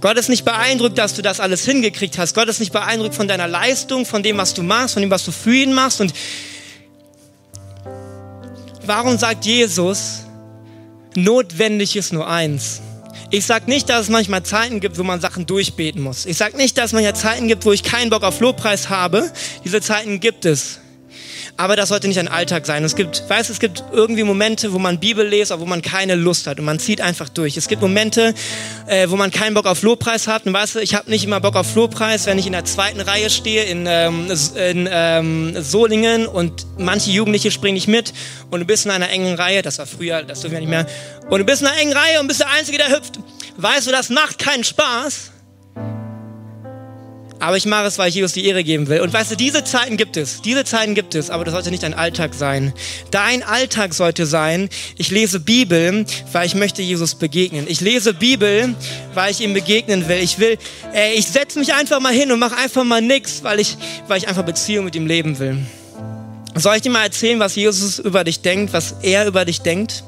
Gott 0.00 0.18
ist 0.18 0.28
nicht 0.28 0.44
beeindruckt, 0.44 0.98
dass 0.98 1.14
du 1.14 1.22
das 1.22 1.38
alles 1.38 1.64
hingekriegt 1.64 2.18
hast. 2.18 2.34
Gott 2.34 2.48
ist 2.48 2.58
nicht 2.58 2.72
beeindruckt 2.72 3.14
von 3.14 3.28
deiner 3.28 3.46
Leistung, 3.46 4.04
von 4.04 4.24
dem, 4.24 4.36
was 4.36 4.52
du 4.52 4.64
machst, 4.64 4.94
von 4.94 5.00
dem, 5.00 5.10
was 5.10 5.24
du 5.24 5.30
für 5.30 5.54
ihn 5.54 5.72
machst. 5.72 6.00
Und 6.00 6.12
Warum 8.84 9.16
sagt 9.16 9.44
Jesus, 9.44 10.22
notwendig 11.14 11.96
ist 11.96 12.12
nur 12.12 12.28
eins? 12.28 12.80
Ich 13.30 13.46
sage 13.46 13.70
nicht, 13.70 13.88
dass 13.88 14.02
es 14.02 14.08
manchmal 14.10 14.42
Zeiten 14.42 14.80
gibt, 14.80 14.98
wo 14.98 15.04
man 15.04 15.20
Sachen 15.20 15.46
durchbeten 15.46 16.02
muss. 16.02 16.26
Ich 16.26 16.36
sage 16.36 16.56
nicht, 16.56 16.76
dass 16.76 16.86
es 16.86 16.92
manchmal 16.92 17.16
Zeiten 17.16 17.48
gibt, 17.48 17.64
wo 17.64 17.72
ich 17.72 17.82
keinen 17.82 18.10
Bock 18.10 18.24
auf 18.24 18.40
Lobpreis 18.40 18.90
habe. 18.90 19.30
Diese 19.64 19.80
Zeiten 19.80 20.20
gibt 20.20 20.44
es. 20.44 20.80
Aber 21.56 21.76
das 21.76 21.90
sollte 21.90 22.08
nicht 22.08 22.18
ein 22.18 22.28
Alltag 22.28 22.66
sein. 22.66 22.82
Es 22.82 22.96
gibt, 22.96 23.28
weißt, 23.28 23.50
es 23.50 23.60
gibt 23.60 23.84
irgendwie 23.92 24.22
Momente, 24.22 24.72
wo 24.72 24.78
man 24.78 24.98
Bibel 24.98 25.26
liest, 25.26 25.52
aber 25.52 25.62
wo 25.62 25.66
man 25.66 25.82
keine 25.82 26.14
Lust 26.14 26.46
hat 26.46 26.58
und 26.58 26.64
man 26.64 26.78
zieht 26.78 27.00
einfach 27.00 27.28
durch. 27.28 27.56
Es 27.56 27.68
gibt 27.68 27.82
Momente, 27.82 28.34
äh, 28.86 29.08
wo 29.10 29.16
man 29.16 29.30
keinen 29.30 29.54
Bock 29.54 29.66
auf 29.66 29.82
Lobpreis 29.82 30.26
hat. 30.26 30.46
Und 30.46 30.54
weißt 30.54 30.76
du, 30.76 30.78
ich 30.80 30.94
habe 30.94 31.10
nicht 31.10 31.24
immer 31.24 31.40
Bock 31.40 31.56
auf 31.56 31.74
Lobpreis, 31.74 32.26
wenn 32.26 32.38
ich 32.38 32.46
in 32.46 32.52
der 32.52 32.64
zweiten 32.64 33.00
Reihe 33.00 33.28
stehe 33.28 33.64
in, 33.64 33.86
ähm, 33.86 34.30
in 34.56 34.88
ähm, 34.90 35.62
Solingen 35.62 36.26
und 36.26 36.66
manche 36.78 37.10
Jugendliche 37.10 37.50
springen 37.50 37.74
nicht 37.74 37.88
mit 37.88 38.12
und 38.50 38.60
du 38.60 38.66
bist 38.66 38.84
in 38.84 38.90
einer 38.90 39.10
engen 39.10 39.34
Reihe. 39.34 39.62
Das 39.62 39.78
war 39.78 39.86
früher, 39.86 40.22
das 40.22 40.40
dürfen 40.40 40.54
wir 40.54 40.60
nicht 40.60 40.70
mehr. 40.70 40.86
Und 41.28 41.40
du 41.40 41.44
bist 41.44 41.62
in 41.62 41.68
einer 41.68 41.80
engen 41.80 41.92
Reihe 41.92 42.20
und 42.20 42.28
bist 42.28 42.40
der 42.40 42.50
Einzige, 42.50 42.78
der 42.78 42.88
hüpft. 42.88 43.18
Weißt 43.56 43.86
du, 43.86 43.90
das 43.90 44.08
macht 44.08 44.38
keinen 44.38 44.64
Spaß. 44.64 45.31
Aber 47.42 47.56
ich 47.56 47.66
mache 47.66 47.86
es, 47.86 47.98
weil 47.98 48.08
ich 48.08 48.14
Jesus 48.14 48.34
die 48.34 48.46
Ehre 48.46 48.62
geben 48.62 48.86
will. 48.86 49.00
Und 49.00 49.12
weißt 49.12 49.32
du, 49.32 49.36
diese 49.36 49.64
Zeiten 49.64 49.96
gibt 49.96 50.16
es. 50.16 50.42
Diese 50.42 50.64
Zeiten 50.64 50.94
gibt 50.94 51.16
es, 51.16 51.28
aber 51.28 51.44
das 51.44 51.52
sollte 51.52 51.72
nicht 51.72 51.82
dein 51.82 51.92
Alltag 51.92 52.34
sein. 52.34 52.72
Dein 53.10 53.42
Alltag 53.42 53.94
sollte 53.94 54.26
sein, 54.26 54.68
ich 54.96 55.10
lese 55.10 55.40
Bibel, 55.40 56.06
weil 56.30 56.46
ich 56.46 56.54
möchte 56.54 56.82
Jesus 56.82 57.16
begegnen. 57.16 57.66
Ich 57.68 57.80
lese 57.80 58.14
Bibel, 58.14 58.76
weil 59.14 59.32
ich 59.32 59.40
ihm 59.40 59.54
begegnen 59.54 60.08
will. 60.08 60.18
Ich 60.18 60.38
will, 60.38 60.56
ey, 60.92 61.14
ich 61.14 61.26
setze 61.26 61.58
mich 61.58 61.74
einfach 61.74 61.98
mal 61.98 62.12
hin 62.14 62.30
und 62.30 62.38
mache 62.38 62.56
einfach 62.56 62.84
mal 62.84 63.02
nichts, 63.02 63.42
weil 63.42 63.58
ich, 63.58 63.76
weil 64.06 64.18
ich 64.18 64.28
einfach 64.28 64.44
Beziehung 64.44 64.84
mit 64.84 64.94
ihm 64.94 65.08
leben 65.08 65.40
will. 65.40 65.58
Soll 66.54 66.76
ich 66.76 66.82
dir 66.82 66.90
mal 66.90 67.02
erzählen, 67.02 67.40
was 67.40 67.56
Jesus 67.56 67.98
über 67.98 68.22
dich 68.22 68.42
denkt, 68.42 68.72
was 68.72 68.94
er 69.02 69.26
über 69.26 69.44
dich 69.44 69.62
denkt? 69.62 70.04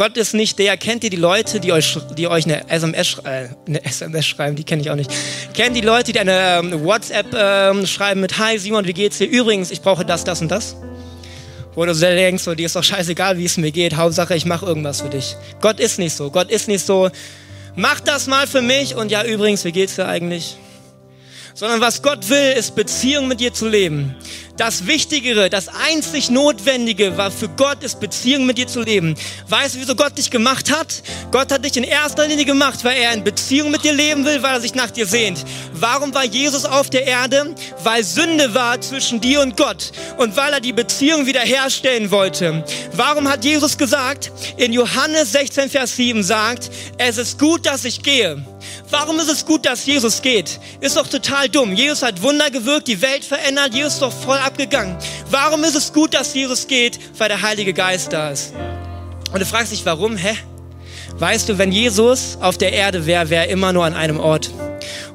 Gott 0.00 0.16
ist 0.16 0.32
nicht 0.32 0.58
der, 0.58 0.78
kennt 0.78 1.04
ihr 1.04 1.10
die 1.10 1.18
Leute, 1.18 1.60
die 1.60 1.74
euch, 1.74 1.98
die 2.16 2.26
euch 2.26 2.46
eine, 2.46 2.66
SMS, 2.70 3.18
äh, 3.22 3.48
eine 3.68 3.84
SMS 3.84 4.24
schreiben, 4.24 4.56
die 4.56 4.64
kenne 4.64 4.80
ich 4.80 4.90
auch 4.90 4.94
nicht. 4.94 5.10
Kennt 5.52 5.76
die 5.76 5.82
Leute, 5.82 6.14
die 6.14 6.18
eine 6.18 6.60
ähm, 6.60 6.82
WhatsApp 6.82 7.26
ähm, 7.34 7.84
schreiben 7.84 8.22
mit 8.22 8.38
Hi 8.38 8.58
Simon, 8.58 8.86
wie 8.86 8.94
geht's 8.94 9.18
dir? 9.18 9.26
Übrigens, 9.26 9.70
ich 9.70 9.82
brauche 9.82 10.06
das, 10.06 10.24
das 10.24 10.40
und 10.40 10.50
das. 10.50 10.74
Wo 11.74 11.84
du 11.84 11.94
sehr 11.94 12.14
denkst, 12.14 12.44
so, 12.44 12.54
dir 12.54 12.64
ist 12.64 12.76
doch 12.76 12.82
scheißegal, 12.82 13.36
wie 13.36 13.44
es 13.44 13.58
mir 13.58 13.72
geht, 13.72 13.94
Hauptsache 13.94 14.34
ich 14.34 14.46
mache 14.46 14.64
irgendwas 14.64 15.02
für 15.02 15.10
dich. 15.10 15.36
Gott 15.60 15.78
ist 15.78 15.98
nicht 15.98 16.14
so. 16.14 16.30
Gott 16.30 16.50
ist 16.50 16.66
nicht 16.66 16.86
so, 16.86 17.10
mach 17.76 18.00
das 18.00 18.26
mal 18.26 18.46
für 18.46 18.62
mich 18.62 18.94
und 18.94 19.10
ja, 19.10 19.22
übrigens, 19.22 19.66
wie 19.66 19.72
geht's 19.72 19.96
dir 19.96 20.08
eigentlich? 20.08 20.56
Sondern 21.54 21.80
was 21.80 22.02
Gott 22.02 22.28
will, 22.28 22.52
ist 22.52 22.74
Beziehung 22.74 23.28
mit 23.28 23.40
dir 23.40 23.52
zu 23.52 23.68
leben. 23.68 24.14
Das 24.60 24.86
Wichtigere, 24.86 25.48
das 25.48 25.68
einzig 25.68 26.28
Notwendige 26.28 27.16
war 27.16 27.30
für 27.30 27.48
Gott, 27.48 27.82
ist 27.82 27.98
Beziehung 27.98 28.44
mit 28.44 28.58
dir 28.58 28.66
zu 28.66 28.82
leben. 28.82 29.14
Weißt 29.48 29.74
du, 29.74 29.80
wieso 29.80 29.94
Gott 29.96 30.18
dich 30.18 30.30
gemacht 30.30 30.70
hat? 30.70 31.02
Gott 31.30 31.50
hat 31.50 31.64
dich 31.64 31.78
in 31.78 31.82
erster 31.84 32.26
Linie 32.26 32.44
gemacht, 32.44 32.84
weil 32.84 32.98
er 32.98 33.14
in 33.14 33.24
Beziehung 33.24 33.70
mit 33.70 33.84
dir 33.84 33.94
leben 33.94 34.26
will, 34.26 34.42
weil 34.42 34.56
er 34.56 34.60
sich 34.60 34.74
nach 34.74 34.90
dir 34.90 35.06
sehnt. 35.06 35.46
Warum 35.72 36.12
war 36.14 36.26
Jesus 36.26 36.66
auf 36.66 36.90
der 36.90 37.06
Erde? 37.06 37.54
Weil 37.82 38.04
Sünde 38.04 38.52
war 38.52 38.78
zwischen 38.82 39.22
dir 39.22 39.40
und 39.40 39.56
Gott 39.56 39.92
und 40.18 40.36
weil 40.36 40.52
er 40.52 40.60
die 40.60 40.74
Beziehung 40.74 41.24
wiederherstellen 41.24 42.10
wollte. 42.10 42.62
Warum 42.92 43.30
hat 43.30 43.46
Jesus 43.46 43.78
gesagt, 43.78 44.30
in 44.58 44.74
Johannes 44.74 45.32
16, 45.32 45.70
Vers 45.70 45.96
7 45.96 46.22
sagt, 46.22 46.70
es 46.98 47.16
ist 47.16 47.38
gut, 47.38 47.64
dass 47.64 47.86
ich 47.86 48.02
gehe. 48.02 48.44
Warum 48.90 49.18
ist 49.20 49.30
es 49.30 49.44
gut, 49.46 49.66
dass 49.66 49.86
Jesus 49.86 50.22
geht? 50.22 50.60
Ist 50.80 50.96
doch 50.96 51.06
total 51.06 51.48
dumm. 51.48 51.72
Jesus 51.72 52.02
hat 52.02 52.22
Wunder 52.22 52.50
gewirkt, 52.50 52.88
die 52.88 53.00
Welt 53.02 53.24
verändert, 53.24 53.74
Jesus 53.74 53.94
ist 53.94 54.02
doch 54.02 54.12
voll 54.12 54.38
abgegangen. 54.38 54.96
Warum 55.30 55.64
ist 55.64 55.76
es 55.76 55.92
gut, 55.92 56.14
dass 56.14 56.34
Jesus 56.34 56.66
geht? 56.66 56.98
Weil 57.18 57.28
der 57.28 57.42
Heilige 57.42 57.72
Geist 57.72 58.12
da 58.12 58.30
ist. 58.30 58.52
Und 59.32 59.40
du 59.40 59.46
fragst 59.46 59.72
dich, 59.72 59.84
warum? 59.86 60.16
Hä? 60.16 60.36
Weißt 61.18 61.48
du, 61.48 61.58
wenn 61.58 61.72
Jesus 61.72 62.38
auf 62.40 62.58
der 62.58 62.72
Erde 62.72 63.06
wäre, 63.06 63.30
wäre 63.30 63.46
er 63.46 63.50
immer 63.50 63.72
nur 63.72 63.84
an 63.84 63.94
einem 63.94 64.18
Ort. 64.18 64.50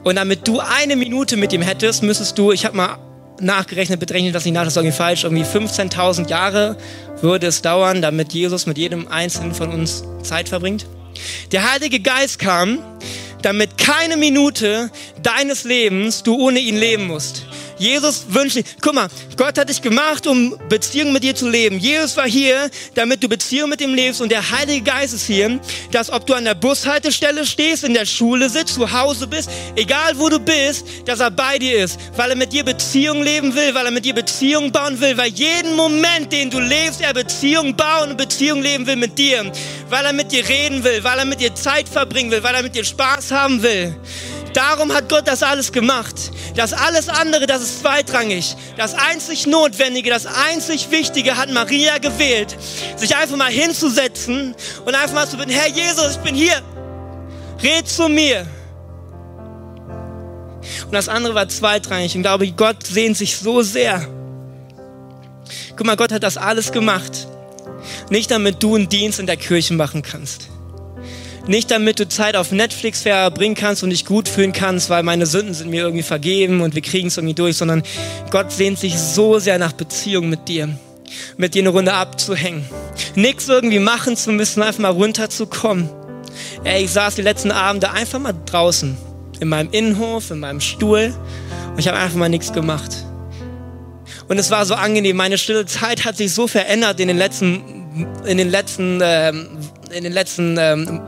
Und 0.03 0.15
damit 0.15 0.47
du 0.47 0.59
eine 0.59 0.95
Minute 0.95 1.35
mit 1.35 1.51
ihm 1.51 1.61
hättest, 1.61 2.03
müsstest 2.03 2.37
du, 2.37 2.51
ich 2.51 2.65
habe 2.65 2.77
mal 2.77 2.97
nachgerechnet, 3.39 3.99
berechnet 3.99 4.35
das 4.35 4.45
nicht 4.45 4.53
nach, 4.53 4.63
das 4.63 4.73
ist 4.73 4.77
irgendwie 4.77 4.95
falsch, 4.95 5.23
irgendwie 5.23 5.43
15.000 5.43 6.29
Jahre 6.29 6.77
würde 7.21 7.47
es 7.47 7.61
dauern, 7.61 8.01
damit 8.01 8.33
Jesus 8.33 8.65
mit 8.65 8.77
jedem 8.77 9.07
Einzelnen 9.07 9.53
von 9.53 9.71
uns 9.71 10.03
Zeit 10.21 10.49
verbringt. 10.49 10.85
Der 11.51 11.71
Heilige 11.71 11.99
Geist 11.99 12.39
kam, 12.39 12.79
damit 13.45 13.77
keine 13.77 14.17
Minute 14.17 14.89
deines 15.21 15.65
Lebens 15.65 16.23
du 16.23 16.35
ohne 16.35 16.59
ihn 16.59 16.77
leben 16.77 17.05
musst. 17.05 17.43
Jesus 17.77 18.25
wünscht, 18.29 18.57
guck 18.81 18.93
mal, 18.93 19.07
Gott 19.37 19.57
hat 19.57 19.69
dich 19.69 19.81
gemacht, 19.81 20.27
um 20.27 20.57
Beziehung 20.69 21.11
mit 21.11 21.23
dir 21.23 21.35
zu 21.35 21.49
leben. 21.49 21.77
Jesus 21.77 22.15
war 22.15 22.27
hier, 22.27 22.69
damit 22.93 23.23
du 23.23 23.27
Beziehung 23.27 23.69
mit 23.69 23.81
ihm 23.81 23.93
lebst 23.93 24.21
und 24.21 24.31
der 24.31 24.49
Heilige 24.49 24.83
Geist 24.83 25.13
ist 25.13 25.25
hier, 25.25 25.59
dass 25.91 26.09
ob 26.09 26.25
du 26.25 26.33
an 26.33 26.45
der 26.45 26.55
Bushaltestelle 26.55 27.45
stehst, 27.45 27.83
in 27.83 27.93
der 27.93 28.05
Schule 28.05 28.49
sitzt, 28.49 28.75
zu 28.75 28.91
Hause 28.91 29.27
bist, 29.27 29.49
egal 29.75 30.17
wo 30.17 30.29
du 30.29 30.39
bist, 30.39 30.85
dass 31.05 31.19
er 31.19 31.31
bei 31.31 31.59
dir 31.59 31.83
ist, 31.83 31.99
weil 32.15 32.29
er 32.29 32.35
mit 32.35 32.53
dir 32.53 32.63
Beziehung 32.63 33.23
leben 33.23 33.53
will, 33.55 33.73
weil 33.75 33.85
er 33.85 33.91
mit 33.91 34.05
dir 34.05 34.13
Beziehung 34.15 34.71
bauen 34.71 34.99
will, 34.99 35.17
weil 35.17 35.31
jeden 35.31 35.75
Moment, 35.75 36.31
den 36.31 36.49
du 36.49 36.59
lebst, 36.59 37.01
er 37.01 37.13
Beziehung 37.13 37.75
bauen 37.75 38.11
und 38.11 38.17
Beziehung 38.17 38.61
leben 38.61 38.87
will 38.87 38.95
mit 38.95 39.17
dir, 39.17 39.51
weil 39.89 40.05
er 40.05 40.13
mit 40.13 40.31
dir 40.31 40.47
reden 40.47 40.83
will, 40.83 41.03
weil 41.03 41.19
er 41.19 41.25
mit 41.25 41.41
dir 41.41 41.53
Zeit 41.55 41.89
verbringen 41.89 42.31
will, 42.31 42.43
weil 42.43 42.55
er 42.55 42.63
mit 42.63 42.75
dir 42.75 42.85
Spaß 42.85 43.31
haben 43.31 43.61
will. 43.61 43.95
Darum 44.55 44.93
hat 44.93 45.09
Gott 45.09 45.27
das 45.27 45.43
alles 45.43 45.73
gemacht. 45.73 46.15
Das 46.55 46.71
alles 46.71 47.09
andere, 47.09 47.45
das 47.45 47.61
ist 47.61 47.81
zweitrangig. 47.81 48.55
Das 48.77 48.93
einzig 48.93 49.45
Notwendige, 49.47 50.09
das 50.09 50.25
einzig 50.25 50.89
Wichtige 50.91 51.35
hat 51.35 51.51
Maria 51.51 51.97
gewählt, 51.97 52.55
sich 52.95 53.13
einfach 53.17 53.35
mal 53.35 53.51
hinzusetzen 53.51 54.55
und 54.85 54.95
einfach 54.95 55.13
mal 55.13 55.27
zu 55.27 55.35
bitten, 55.35 55.51
Herr 55.51 55.67
Jesus, 55.67 56.11
ich 56.11 56.17
bin 56.19 56.35
hier. 56.35 56.61
Red 57.61 57.85
zu 57.85 58.07
mir. 58.07 58.47
Und 60.85 60.93
das 60.93 61.09
andere 61.09 61.35
war 61.35 61.49
zweitrangig. 61.49 62.15
Und 62.15 62.21
glaube, 62.21 62.49
Gott 62.53 62.87
sehnt 62.87 63.17
sich 63.17 63.35
so 63.35 63.61
sehr. 63.61 64.07
Guck 65.75 65.85
mal, 65.85 65.97
Gott 65.97 66.13
hat 66.13 66.23
das 66.23 66.37
alles 66.37 66.71
gemacht. 66.71 67.27
Nicht 68.09 68.31
damit 68.31 68.63
du 68.63 68.75
einen 68.75 68.87
Dienst 68.87 69.19
in 69.19 69.25
der 69.25 69.35
Kirche 69.37 69.73
machen 69.73 70.01
kannst. 70.01 70.47
Nicht 71.47 71.69
damit 71.69 71.99
du 71.99 72.07
Zeit 72.07 72.35
auf 72.35 72.51
Netflix 72.51 73.03
verbringen 73.03 73.55
kannst 73.55 73.83
und 73.83 73.91
dich 73.91 74.05
gut 74.05 74.27
fühlen 74.27 74.51
kannst, 74.51 74.89
weil 74.89 75.03
meine 75.03 75.27
Sünden 75.27 75.53
sind 75.53 75.69
mir 75.69 75.83
irgendwie 75.83 76.03
vergeben 76.03 76.61
und 76.61 76.73
wir 76.73 76.81
kriegen 76.81 77.07
es 77.09 77.17
irgendwie 77.17 77.35
durch, 77.35 77.57
sondern 77.57 77.83
Gott 78.31 78.51
sehnt 78.51 78.79
sich 78.79 78.97
so 78.97 79.37
sehr 79.37 79.59
nach 79.59 79.73
Beziehung 79.73 80.29
mit 80.29 80.47
dir, 80.47 80.69
mit 81.37 81.53
dir 81.53 81.61
eine 81.61 81.69
Runde 81.69 81.93
abzuhängen. 81.93 82.65
Nichts 83.13 83.47
irgendwie 83.47 83.79
machen 83.79 84.17
zu 84.17 84.31
müssen, 84.31 84.63
einfach 84.63 84.79
mal 84.79 84.89
runterzukommen. 84.89 85.89
Ey, 86.63 86.83
ich 86.85 86.91
saß 86.91 87.15
die 87.15 87.21
letzten 87.21 87.51
Abende 87.51 87.91
einfach 87.91 88.19
mal 88.19 88.33
draußen, 88.45 88.97
in 89.39 89.47
meinem 89.47 89.69
Innenhof, 89.71 90.31
in 90.31 90.39
meinem 90.39 90.61
Stuhl 90.61 91.13
und 91.71 91.79
ich 91.79 91.87
habe 91.87 91.97
einfach 91.97 92.17
mal 92.17 92.29
nichts 92.29 92.53
gemacht. 92.53 92.91
Und 94.27 94.39
es 94.39 94.49
war 94.49 94.65
so 94.65 94.73
angenehm. 94.73 95.15
Meine 95.15 95.37
stille 95.37 95.65
Zeit 95.65 96.05
hat 96.05 96.17
sich 96.17 96.33
so 96.33 96.47
verändert 96.47 96.99
in 96.99 97.07
den 97.07 97.17
letzten, 97.17 98.07
in 98.25 98.37
den 98.37 98.49
letzten, 98.49 98.99
ähm, 99.03 99.47
in 99.91 100.03
den 100.03 100.13
letzten, 100.13 100.57
ähm, 100.59 101.01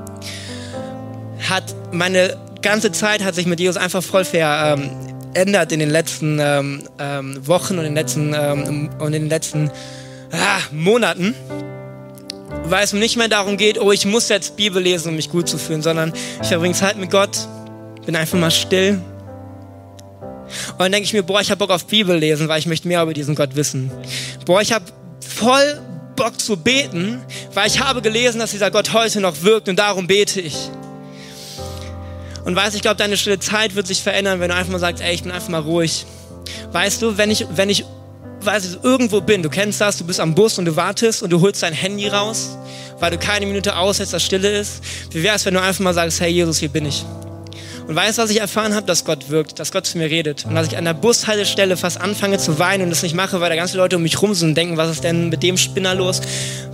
hat 1.50 1.76
meine 1.92 2.38
ganze 2.62 2.92
Zeit 2.92 3.24
hat 3.24 3.36
sich 3.36 3.46
mit 3.46 3.60
Jesus 3.60 3.78
einfach 3.78 4.04
voll 4.04 4.26
verändert 4.26 5.72
in 5.72 5.80
den 5.80 5.90
letzten 5.90 6.40
ähm, 6.40 6.84
ähm, 7.00 7.48
Wochen 7.48 7.78
und 7.78 7.86
in 7.86 7.94
den 7.94 7.96
letzten, 7.96 8.34
ähm, 8.34 8.90
und 9.00 9.14
in 9.14 9.24
den 9.24 9.30
letzten 9.30 9.72
ah, 10.32 10.60
Monaten. 10.72 11.34
Weil 12.64 12.84
es 12.84 12.94
mir 12.94 13.00
nicht 13.00 13.18
mehr 13.18 13.28
darum 13.28 13.58
geht, 13.58 13.80
oh, 13.80 13.92
ich 13.92 14.06
muss 14.06 14.30
jetzt 14.30 14.58
Bibel 14.58 14.82
lesen, 14.82 15.10
um 15.10 15.16
mich 15.16 15.30
gut 15.30 15.48
zu 15.48 15.58
fühlen, 15.58 15.82
sondern 15.82 16.14
ich 16.42 16.48
verbringe 16.48 16.76
Zeit 16.76 16.98
mit 16.98 17.12
Gott, 17.12 17.38
bin 18.06 18.16
einfach 18.16 18.38
mal 18.38 18.52
still. 18.52 19.02
Und 20.72 20.80
dann 20.80 20.92
denke 20.92 21.06
ich 21.06 21.14
mir, 21.14 21.24
boah, 21.24 21.42
ich 21.42 21.52
habe 21.52 21.60
Bock 21.60 21.72
auf 21.72 21.86
Bibel 21.86 22.18
lesen, 22.18 22.48
weil 22.48 22.60
ich 22.60 22.66
möchte 22.66 22.88
mehr 22.88 23.04
über 23.04 23.14
diesen 23.14 23.36
Gott 23.36 23.56
wissen. 23.56 23.92
Boah, 24.46 24.62
ich 24.62 24.72
habe 24.72 24.86
voll 25.26 25.82
Bock 26.16 26.40
zu 26.40 26.58
beten, 26.58 27.22
weil 27.54 27.68
ich 27.68 27.80
habe 27.80 28.02
gelesen, 28.02 28.40
dass 28.40 28.52
dieser 28.52 28.72
Gott 28.72 28.94
heute 28.94 29.22
noch 29.22 29.44
wirkt 29.44 29.70
und 29.70 29.78
darum 29.78 30.08
bete 30.08 30.42
ich. 30.42 30.70
Und 32.48 32.56
weißt, 32.56 32.78
ich 32.78 32.82
glaube, 32.82 32.96
deine 32.96 33.18
stille 33.18 33.40
Zeit 33.40 33.76
wird 33.76 33.88
sich 33.88 34.02
verändern, 34.02 34.40
wenn 34.40 34.48
du 34.48 34.56
einfach 34.56 34.72
mal 34.72 34.80
sagst, 34.80 35.04
ey, 35.04 35.14
ich 35.14 35.22
bin 35.22 35.34
einfach 35.34 35.50
mal 35.50 35.60
ruhig. 35.60 36.06
Weißt 36.72 37.02
du, 37.02 37.18
wenn 37.18 37.30
ich, 37.30 37.46
wenn 37.54 37.70
ich 37.70 37.84
weiß 38.40 38.66
ich, 38.66 38.84
irgendwo 38.86 39.20
bin, 39.20 39.44
du 39.44 39.50
kennst 39.50 39.82
das, 39.82 39.98
du 39.98 40.06
bist 40.06 40.22
am 40.22 40.34
Bus 40.34 40.58
und 40.58 40.64
du 40.64 40.74
wartest 40.78 41.24
und 41.24 41.30
du 41.30 41.42
holst 41.42 41.62
dein 41.62 41.74
Handy 41.74 42.08
raus, 42.08 42.58
weil 43.02 43.12
du 43.12 43.18
keine 43.18 43.46
Minute 43.48 43.76
aushältst, 43.76 44.14
dass 44.14 44.24
Stille 44.24 44.60
ist. 44.60 44.82
Wie 45.12 45.24
wäre 45.24 45.36
es, 45.36 45.44
wenn 45.44 45.56
du 45.56 45.62
einfach 45.62 45.82
mal 45.82 45.94
sagst, 45.94 46.22
hey 46.22 46.32
Jesus, 46.32 46.58
hier 46.60 46.70
bin 46.70 46.86
ich. 46.86 47.04
Und 47.86 47.98
weißt 47.98 48.18
was 48.18 48.30
ich 48.30 48.40
erfahren 48.40 48.74
habe? 48.74 48.88
Dass 48.88 49.04
Gott 49.04 49.30
wirkt, 49.30 49.60
dass 49.60 49.74
Gott 49.74 49.86
zu 49.86 49.98
mir 49.98 50.10
redet. 50.10 50.46
Und 50.46 50.56
dass 50.56 50.68
ich 50.68 50.78
an 50.78 50.86
der 50.86 50.94
Bushaltestelle 50.94 51.76
fast 51.76 52.00
anfange 52.00 52.38
zu 52.38 52.60
weinen 52.60 52.84
und 52.84 52.92
das 52.92 53.04
nicht 53.04 53.14
mache, 53.14 53.42
weil 53.42 53.50
da 53.50 53.58
ganze 53.58 53.76
Leute 53.76 53.98
um 53.98 54.04
mich 54.04 54.22
rum 54.22 54.34
sind 54.34 54.50
und 54.50 54.56
denken, 54.56 54.78
was 54.78 54.90
ist 54.90 55.04
denn 55.04 55.28
mit 55.28 55.44
dem 55.44 55.58
Spinner 55.58 55.96
los? 55.96 56.22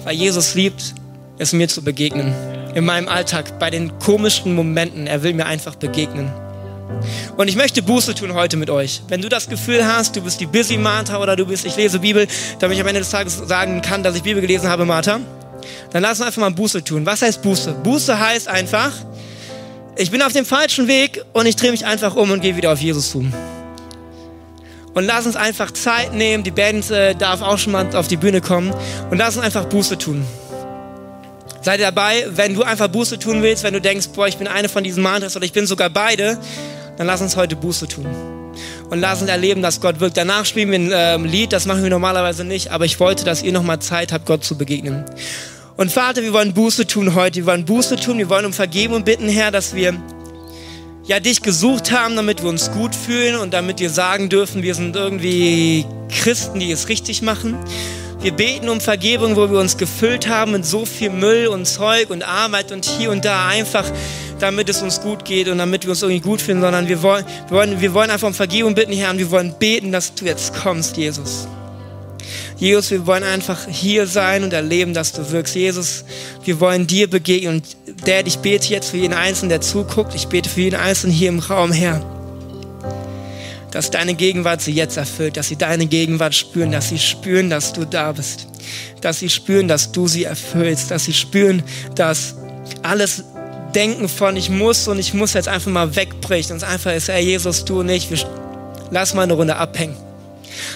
Weil 0.03 0.13
Jesus 0.13 0.53
liebt, 0.53 0.93
es 1.39 1.51
mir 1.51 1.67
zu 1.67 1.81
begegnen 1.81 2.62
in 2.73 2.85
meinem 2.85 3.07
Alltag, 3.07 3.59
bei 3.59 3.69
den 3.69 3.97
komischsten 3.99 4.55
Momenten. 4.55 5.07
Er 5.07 5.23
will 5.23 5.33
mir 5.33 5.45
einfach 5.45 5.75
begegnen. 5.75 6.31
Und 7.37 7.47
ich 7.47 7.55
möchte 7.55 7.81
Buße 7.81 8.15
tun 8.15 8.33
heute 8.33 8.57
mit 8.57 8.69
euch. 8.69 9.01
Wenn 9.07 9.21
du 9.21 9.29
das 9.29 9.49
Gefühl 9.49 9.85
hast, 9.85 10.15
du 10.15 10.21
bist 10.21 10.39
die 10.39 10.45
Busy 10.45 10.77
Martha 10.77 11.19
oder 11.19 11.35
du 11.35 11.45
bist, 11.45 11.65
ich 11.65 11.75
lese 11.75 11.99
Bibel, 11.99 12.27
damit 12.59 12.75
ich 12.75 12.81
am 12.81 12.87
Ende 12.87 13.01
des 13.01 13.09
Tages 13.09 13.37
sagen 13.37 13.81
kann, 13.81 14.03
dass 14.03 14.15
ich 14.15 14.23
Bibel 14.23 14.41
gelesen 14.41 14.69
habe, 14.69 14.85
Martha, 14.85 15.19
dann 15.91 16.01
lass 16.01 16.19
uns 16.19 16.27
einfach 16.27 16.41
mal 16.41 16.51
Buße 16.51 16.83
tun. 16.83 17.05
Was 17.05 17.21
heißt 17.21 17.41
Buße? 17.41 17.73
Buße 17.83 18.19
heißt 18.19 18.47
einfach, 18.47 18.91
ich 19.95 20.11
bin 20.11 20.21
auf 20.21 20.33
dem 20.33 20.45
falschen 20.45 20.87
Weg 20.87 21.23
und 21.33 21.45
ich 21.45 21.55
drehe 21.55 21.71
mich 21.71 21.85
einfach 21.85 22.15
um 22.15 22.31
und 22.31 22.41
gehe 22.41 22.55
wieder 22.55 22.71
auf 22.71 22.79
Jesus 22.79 23.11
zu. 23.11 23.25
Und 24.93 25.05
lass 25.05 25.25
uns 25.25 25.35
einfach 25.35 25.71
Zeit 25.71 26.13
nehmen. 26.13 26.43
Die 26.43 26.51
Band 26.51 26.89
äh, 26.91 27.15
darf 27.15 27.41
auch 27.41 27.57
schon 27.57 27.73
mal 27.73 27.95
auf 27.95 28.07
die 28.07 28.17
Bühne 28.17 28.41
kommen. 28.41 28.73
Und 29.09 29.17
lass 29.17 29.35
uns 29.35 29.45
einfach 29.45 29.65
Buße 29.65 29.97
tun. 29.97 30.23
Sei 31.63 31.77
dabei, 31.77 32.25
wenn 32.29 32.53
du 32.53 32.63
einfach 32.63 32.89
Buße 32.89 33.17
tun 33.19 33.41
willst, 33.41 33.63
wenn 33.63 33.73
du 33.73 33.79
denkst, 33.79 34.09
boah, 34.13 34.27
ich 34.27 34.37
bin 34.37 34.47
eine 34.47 34.67
von 34.67 34.83
diesen 34.83 35.01
Mantras 35.01 35.37
oder 35.37 35.45
ich 35.45 35.53
bin 35.53 35.65
sogar 35.65 35.89
beide, 35.89 36.37
dann 36.97 37.07
lass 37.07 37.21
uns 37.21 37.37
heute 37.37 37.55
Buße 37.55 37.87
tun. 37.87 38.05
Und 38.89 38.99
lass 38.99 39.21
uns 39.21 39.29
erleben, 39.29 39.61
dass 39.61 39.79
Gott 39.79 40.01
wirkt. 40.01 40.17
Danach 40.17 40.45
spielen 40.45 40.71
wir 40.71 40.79
ein 40.79 41.21
ähm, 41.21 41.25
Lied, 41.25 41.53
das 41.53 41.65
machen 41.65 41.81
wir 41.81 41.89
normalerweise 41.89 42.43
nicht, 42.43 42.71
aber 42.71 42.83
ich 42.83 42.99
wollte, 42.99 43.23
dass 43.23 43.41
ihr 43.41 43.53
nochmal 43.53 43.79
Zeit 43.79 44.11
habt, 44.11 44.25
Gott 44.25 44.43
zu 44.43 44.57
begegnen. 44.57 45.05
Und 45.77 45.89
Vater, 45.89 46.21
wir 46.21 46.33
wollen 46.33 46.53
Buße 46.53 46.85
tun 46.85 47.15
heute. 47.15 47.37
Wir 47.37 47.45
wollen 47.45 47.63
Buße 47.63 47.95
tun, 47.95 48.17
wir 48.17 48.29
wollen 48.29 48.45
um 48.45 48.53
Vergebung 48.53 49.05
bitten, 49.05 49.29
Herr, 49.29 49.49
dass 49.49 49.73
wir 49.73 49.95
ja 51.05 51.21
dich 51.21 51.41
gesucht 51.41 51.91
haben, 51.93 52.17
damit 52.17 52.43
wir 52.43 52.49
uns 52.49 52.71
gut 52.71 52.93
fühlen 52.93 53.37
und 53.37 53.53
damit 53.53 53.79
wir 53.79 53.89
sagen 53.89 54.27
dürfen, 54.27 54.63
wir 54.63 54.75
sind 54.75 54.97
irgendwie 54.97 55.85
Christen, 56.09 56.59
die 56.59 56.71
es 56.71 56.89
richtig 56.89 57.21
machen. 57.21 57.57
Wir 58.23 58.31
beten 58.31 58.69
um 58.69 58.79
Vergebung, 58.79 59.35
wo 59.35 59.51
wir 59.51 59.59
uns 59.59 59.75
gefüllt 59.75 60.29
haben 60.29 60.53
mit 60.53 60.65
so 60.65 60.85
viel 60.85 61.09
Müll 61.09 61.47
und 61.47 61.65
Zeug 61.65 62.09
und 62.09 62.23
Arbeit 62.23 62.71
und 62.71 62.85
hier 62.85 63.11
und 63.11 63.25
da 63.25 63.49
einfach, 63.49 63.83
damit 64.39 64.69
es 64.69 64.81
uns 64.81 65.01
gut 65.01 65.25
geht 65.25 65.49
und 65.49 65.57
damit 65.57 65.83
wir 65.83 65.89
uns 65.89 66.03
irgendwie 66.03 66.21
gut 66.21 66.41
finden, 66.41 66.61
sondern 66.61 66.87
wir 66.87 67.03
wollen, 67.03 67.25
wir 67.49 67.57
wollen, 67.57 67.81
wir 67.81 67.93
wollen 67.93 68.09
einfach 68.09 68.29
um 68.29 68.33
Vergebung 68.33 68.75
bitten, 68.75 68.93
Herr, 68.93 69.11
und 69.11 69.17
wir 69.17 69.29
wollen 69.29 69.53
beten, 69.59 69.91
dass 69.91 70.15
du 70.15 70.23
jetzt 70.23 70.55
kommst, 70.55 70.95
Jesus. 70.95 71.49
Jesus, 72.55 72.91
wir 72.91 73.05
wollen 73.05 73.23
einfach 73.23 73.67
hier 73.67 74.07
sein 74.07 74.45
und 74.45 74.53
erleben, 74.53 74.93
dass 74.93 75.11
du 75.11 75.29
wirkst. 75.29 75.55
Jesus, 75.55 76.05
wir 76.45 76.61
wollen 76.61 76.87
dir 76.87 77.09
begegnen. 77.09 77.55
Und 77.55 78.07
der, 78.07 78.25
ich 78.25 78.37
bete 78.37 78.69
jetzt 78.69 78.91
für 78.91 78.97
jeden 78.97 79.13
Einzelnen, 79.13 79.49
der 79.49 79.59
zuguckt. 79.59 80.15
Ich 80.15 80.27
bete 80.27 80.49
für 80.49 80.61
jeden 80.61 80.79
Einzelnen 80.79 81.13
hier 81.13 81.27
im 81.27 81.39
Raum, 81.39 81.73
Herr 81.73 82.22
dass 83.73 83.89
deine 83.89 84.13
Gegenwart 84.13 84.61
sie 84.61 84.71
jetzt 84.71 84.97
erfüllt, 84.97 85.35
dass 85.35 85.47
sie 85.47 85.55
deine 85.55 85.87
Gegenwart 85.87 86.35
spüren, 86.35 86.71
dass 86.71 86.89
sie 86.89 86.99
spüren, 86.99 87.49
dass 87.49 87.73
du 87.73 87.85
da 87.85 88.11
bist, 88.11 88.47
dass 89.01 89.17
sie 89.17 89.29
spüren, 89.29 89.67
dass 89.67 89.91
du 89.91 90.07
sie 90.07 90.25
erfüllst, 90.25 90.91
dass 90.91 91.05
sie 91.05 91.13
spüren, 91.13 91.63
dass 91.95 92.35
alles 92.83 93.23
Denken 93.73 94.07
von 94.07 94.37
ich 94.37 94.51
muss 94.51 94.87
und 94.87 94.99
ich 94.99 95.15
muss 95.15 95.33
jetzt 95.33 95.47
einfach 95.47 95.71
mal 95.71 95.95
wegbricht 95.95 96.51
und 96.51 96.57
es 96.57 96.63
einfach 96.63 96.93
ist, 96.93 97.07
Herr 97.07 97.17
Jesus, 97.17 97.65
du 97.65 97.79
und 97.79 97.89
ich, 97.89 98.11
wir, 98.11 98.19
lass 98.91 99.15
mal 99.15 99.23
eine 99.23 99.33
Runde 99.33 99.55
abhängen. 99.55 99.97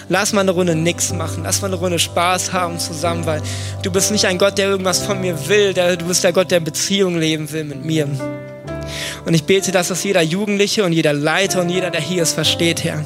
Lass 0.09 0.33
mal 0.33 0.41
eine 0.41 0.49
Runde 0.49 0.73
nix 0.73 1.13
machen. 1.13 1.43
Lass 1.43 1.61
mal 1.61 1.67
eine 1.67 1.75
Runde 1.75 1.99
Spaß 1.99 2.51
haben 2.51 2.79
zusammen, 2.79 3.27
weil 3.27 3.43
du 3.83 3.91
bist 3.91 4.11
nicht 4.11 4.25
ein 4.25 4.39
Gott, 4.39 4.57
der 4.57 4.69
irgendwas 4.69 5.05
von 5.05 5.21
mir 5.21 5.47
will. 5.47 5.75
Du 5.75 6.05
bist 6.07 6.23
der 6.23 6.33
Gott, 6.33 6.49
der 6.49 6.61
Beziehung 6.61 7.19
leben 7.19 7.51
will 7.51 7.65
mit 7.65 7.85
mir. 7.85 8.07
Und 9.25 9.33
ich 9.33 9.43
bete, 9.43 9.71
dass 9.71 9.89
das 9.89 10.03
jeder 10.03 10.21
Jugendliche 10.21 10.83
und 10.83 10.93
jeder 10.93 11.13
Leiter 11.13 11.61
und 11.61 11.69
jeder, 11.69 11.89
der 11.89 12.01
hier 12.01 12.23
ist, 12.23 12.33
versteht, 12.33 12.83
Herr. 12.83 13.05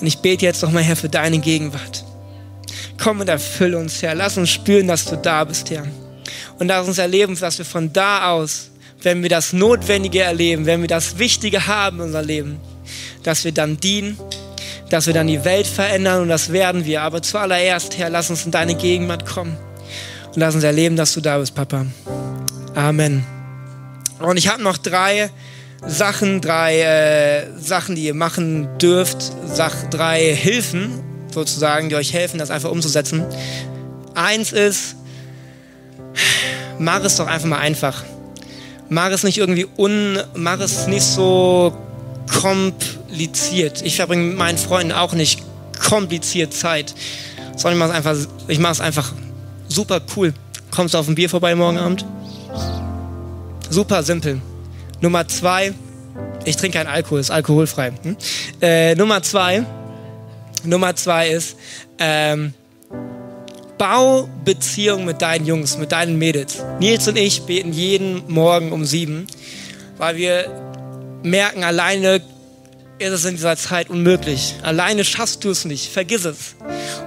Und 0.00 0.06
ich 0.06 0.18
bete 0.18 0.44
jetzt 0.44 0.62
nochmal, 0.62 0.82
Herr, 0.82 0.96
für 0.96 1.08
deine 1.08 1.38
Gegenwart. 1.38 2.04
Komm 3.02 3.20
und 3.20 3.28
erfülle 3.28 3.78
uns, 3.78 4.02
Herr. 4.02 4.14
Lass 4.14 4.36
uns 4.36 4.50
spüren, 4.50 4.88
dass 4.88 5.04
du 5.04 5.16
da 5.16 5.44
bist, 5.44 5.70
Herr. 5.70 5.84
Und 6.58 6.68
lass 6.68 6.86
uns 6.86 6.98
erleben, 6.98 7.38
dass 7.38 7.58
wir 7.58 7.64
von 7.64 7.92
da 7.92 8.30
aus, 8.30 8.70
wenn 9.02 9.22
wir 9.22 9.30
das 9.30 9.52
Notwendige 9.52 10.20
erleben, 10.20 10.66
wenn 10.66 10.80
wir 10.82 10.88
das 10.88 11.18
Wichtige 11.18 11.66
haben 11.66 11.98
in 11.98 12.04
unser 12.04 12.22
Leben, 12.22 12.60
dass 13.22 13.44
wir 13.44 13.52
dann 13.52 13.78
dienen, 13.78 14.18
dass 14.90 15.06
wir 15.06 15.14
dann 15.14 15.26
die 15.26 15.44
Welt 15.44 15.66
verändern 15.66 16.22
und 16.22 16.28
das 16.28 16.52
werden 16.52 16.84
wir. 16.84 17.02
Aber 17.02 17.22
zuallererst, 17.22 17.96
Herr, 17.98 18.10
lass 18.10 18.28
uns 18.30 18.44
in 18.44 18.50
deine 18.50 18.74
Gegenwart 18.74 19.24
kommen 19.24 19.56
und 20.26 20.36
lass 20.36 20.54
uns 20.54 20.64
erleben, 20.64 20.96
dass 20.96 21.14
du 21.14 21.20
da 21.20 21.38
bist, 21.38 21.54
Papa. 21.54 21.86
Amen. 22.74 23.39
Und 24.20 24.36
ich 24.36 24.48
habe 24.48 24.62
noch 24.62 24.76
drei 24.76 25.30
Sachen, 25.86 26.40
drei 26.40 26.80
äh, 26.80 27.46
Sachen, 27.58 27.96
die 27.96 28.04
ihr 28.04 28.14
machen 28.14 28.68
dürft, 28.78 29.32
Sach, 29.46 29.74
drei 29.90 30.34
Hilfen 30.34 31.02
sozusagen, 31.32 31.88
die 31.88 31.94
euch 31.94 32.12
helfen, 32.12 32.38
das 32.38 32.50
einfach 32.50 32.70
umzusetzen. 32.70 33.24
Eins 34.14 34.52
ist, 34.52 34.96
mach 36.78 37.02
es 37.02 37.16
doch 37.16 37.26
einfach 37.26 37.48
mal 37.48 37.58
einfach. 37.58 38.04
Mach 38.88 39.10
es 39.10 39.22
nicht 39.22 39.38
irgendwie 39.38 39.66
un, 39.78 40.18
mach 40.34 40.60
es 40.60 40.86
nicht 40.86 41.04
so 41.04 41.72
kompliziert. 42.40 43.82
Ich 43.82 43.96
verbringe 43.96 44.24
mit 44.24 44.36
meinen 44.36 44.58
Freunden 44.58 44.92
auch 44.92 45.12
nicht 45.12 45.42
kompliziert 45.80 46.52
Zeit, 46.52 46.94
sondern 47.56 47.74
ich 47.74 47.78
mache 47.78 47.90
es 47.90 47.96
einfach, 47.96 48.32
ich 48.48 48.58
mache 48.58 48.72
es 48.72 48.80
einfach 48.80 49.12
super 49.68 50.00
cool. 50.16 50.34
Kommst 50.70 50.94
du 50.94 50.98
auf 50.98 51.08
ein 51.08 51.14
Bier 51.14 51.30
vorbei 51.30 51.54
morgen 51.54 51.78
Abend? 51.78 52.04
Super 53.70 54.02
simpel. 54.02 54.40
Nummer 55.00 55.28
zwei, 55.28 55.72
ich 56.44 56.56
trinke 56.56 56.78
keinen 56.78 56.88
Alkohol, 56.88 57.20
ist 57.20 57.30
alkoholfrei. 57.30 57.92
Hm? 58.02 58.16
Äh, 58.60 58.96
Nummer 58.96 59.22
zwei, 59.22 59.64
Nummer 60.64 60.96
zwei 60.96 61.30
ist, 61.30 61.56
ähm, 62.00 62.52
bau 63.78 64.28
Beziehung 64.44 65.04
mit 65.04 65.22
deinen 65.22 65.46
Jungs, 65.46 65.78
mit 65.78 65.92
deinen 65.92 66.18
Mädels. 66.18 66.64
Nils 66.80 67.06
und 67.06 67.16
ich 67.16 67.42
beten 67.42 67.72
jeden 67.72 68.24
Morgen 68.26 68.72
um 68.72 68.84
sieben, 68.84 69.28
weil 69.98 70.16
wir 70.16 71.20
merken, 71.22 71.62
alleine 71.62 72.20
ist 73.00 73.12
es 73.12 73.24
in 73.24 73.36
dieser 73.36 73.56
Zeit 73.56 73.88
unmöglich. 73.88 74.54
Alleine 74.62 75.04
schaffst 75.04 75.42
du 75.44 75.50
es 75.50 75.64
nicht, 75.64 75.90
vergiss 75.90 76.24
es. 76.24 76.54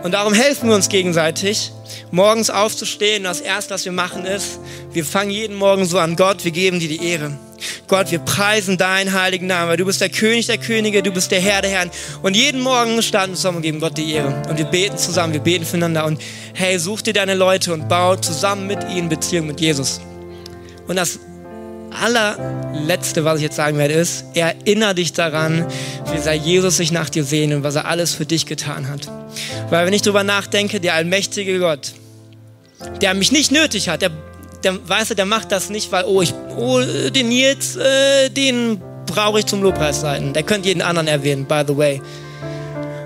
Und 0.03 0.13
darum 0.13 0.33
helfen 0.33 0.69
wir 0.69 0.75
uns 0.75 0.89
gegenseitig 0.89 1.71
morgens 2.11 2.49
aufzustehen. 2.49 3.23
Das 3.23 3.41
Erste, 3.41 3.73
was 3.73 3.85
wir 3.85 3.91
machen, 3.91 4.25
ist, 4.25 4.59
wir 4.91 5.05
fangen 5.05 5.29
jeden 5.29 5.55
Morgen 5.55 5.85
so 5.85 5.99
an, 5.99 6.15
Gott, 6.15 6.43
wir 6.43 6.51
geben 6.51 6.79
dir 6.79 6.89
die 6.89 7.05
Ehre. 7.05 7.37
Gott, 7.87 8.11
wir 8.11 8.19
preisen 8.19 8.77
deinen 8.77 9.13
heiligen 9.13 9.47
Namen, 9.47 9.69
weil 9.69 9.77
du 9.77 9.85
bist 9.85 10.01
der 10.01 10.09
König 10.09 10.47
der 10.47 10.57
Könige, 10.57 11.03
du 11.03 11.11
bist 11.11 11.31
der 11.31 11.39
Herr 11.39 11.61
der 11.61 11.71
Herren. 11.71 11.91
Und 12.21 12.35
jeden 12.35 12.61
Morgen 12.61 13.01
starten 13.01 13.33
wir 13.33 13.35
zusammen 13.35 13.57
und 13.57 13.63
geben 13.63 13.79
Gott 13.79 13.97
die 13.97 14.13
Ehre. 14.13 14.41
Und 14.49 14.57
wir 14.57 14.65
beten 14.65 14.97
zusammen, 14.97 15.33
wir 15.33 15.41
beten 15.41 15.65
füreinander. 15.65 16.05
Und 16.05 16.19
hey, 16.53 16.77
such 16.79 17.03
dir 17.03 17.13
deine 17.13 17.35
Leute 17.35 17.71
und 17.71 17.87
bau 17.87 18.15
zusammen 18.15 18.67
mit 18.67 18.79
ihnen 18.89 19.09
Beziehung 19.09 19.47
mit 19.47 19.61
Jesus. 19.61 20.01
Und 20.87 20.95
das 20.95 21.19
allerletzte, 21.95 23.25
was 23.25 23.37
ich 23.37 23.43
jetzt 23.43 23.55
sagen 23.55 23.77
werde, 23.77 23.93
ist, 23.93 24.25
erinnere 24.33 24.95
dich 24.95 25.13
daran, 25.13 25.65
wie 26.11 26.19
sehr 26.19 26.35
Jesus 26.35 26.77
sich 26.77 26.91
nach 26.91 27.09
dir 27.09 27.23
sehnt 27.23 27.53
und 27.53 27.63
was 27.63 27.75
er 27.75 27.85
alles 27.85 28.13
für 28.13 28.25
dich 28.25 28.45
getan 28.45 28.89
hat. 28.89 29.09
Weil 29.69 29.85
wenn 29.85 29.93
ich 29.93 30.01
darüber 30.01 30.23
nachdenke, 30.23 30.79
der 30.79 30.93
allmächtige 30.93 31.59
Gott, 31.59 31.93
der 33.01 33.13
mich 33.13 33.31
nicht 33.31 33.51
nötig 33.51 33.89
hat, 33.89 34.01
der, 34.01 34.11
der 34.63 34.77
weißt 34.87 35.11
du, 35.11 35.15
der 35.15 35.25
macht 35.25 35.51
das 35.51 35.69
nicht, 35.69 35.91
weil, 35.91 36.05
oh, 36.05 36.21
ich, 36.21 36.33
oh, 36.57 36.81
den 37.09 37.29
Nils, 37.29 37.75
äh, 37.75 38.29
den 38.29 38.81
brauche 39.05 39.39
ich 39.39 39.45
zum 39.45 39.61
Lobpreis 39.61 40.01
sein. 40.01 40.33
Der 40.33 40.43
könnte 40.43 40.67
jeden 40.67 40.81
anderen 40.81 41.07
erwähnen, 41.07 41.45
by 41.45 41.63
the 41.67 41.77
way. 41.77 42.01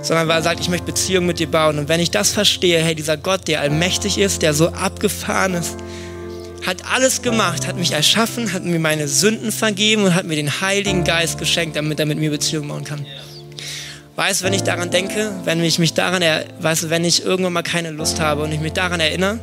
sondern 0.08 0.28
weil 0.28 0.38
er 0.38 0.44
sagt, 0.44 0.60
ich 0.60 0.70
möchte 0.70 0.86
Beziehung 0.86 1.26
mit 1.26 1.40
dir 1.40 1.48
bauen. 1.48 1.78
Und 1.80 1.90
wenn 1.90 2.00
ich 2.00 2.12
das 2.12 2.32
verstehe, 2.32 2.80
hey, 2.80 2.96
dieser 2.96 3.18
Gott, 3.18 3.48
der 3.48 3.62
allmächtig 3.62 4.18
ist, 4.18 4.42
der 4.42 4.54
so 4.54 4.70
abgefahren 4.70 5.54
ist, 5.56 5.76
hat 6.68 6.84
alles 6.94 7.22
gemacht, 7.22 7.66
hat 7.66 7.78
mich 7.78 7.94
erschaffen, 7.94 8.52
hat 8.52 8.66
mir 8.66 8.78
meine 8.78 9.08
Sünden 9.08 9.54
vergeben 9.54 10.04
und 10.04 10.14
hat 10.14 10.26
mir 10.26 10.36
den 10.36 10.60
Heiligen 10.60 11.06
Geist 11.06 11.40
geschenkt, 11.40 11.78
damit 11.78 11.98
er 11.98 12.06
mit 12.06 12.20
mir 12.20 12.30
Beziehung 12.30 12.68
bauen 12.68 12.84
kann. 12.84 13.06
Weißt 14.18 14.42
du, 14.42 14.46
wenn 14.46 14.54
ich 14.54 14.64
daran 14.64 14.92
denke, 14.92 15.32
wenn 15.46 15.64
ich 15.64 15.80
mich 15.80 15.94
daran, 15.94 16.22
weißt 16.60 16.84
du, 16.84 16.90
wenn 16.90 17.06
ich 17.06 17.24
irgendwann 17.24 17.54
mal 17.54 17.64
keine 17.64 17.92
Lust 17.92 18.20
habe 18.20 18.44
und 18.44 18.52
ich 18.52 18.60
mich 18.60 18.74
daran 18.74 19.00
erinnere, 19.00 19.40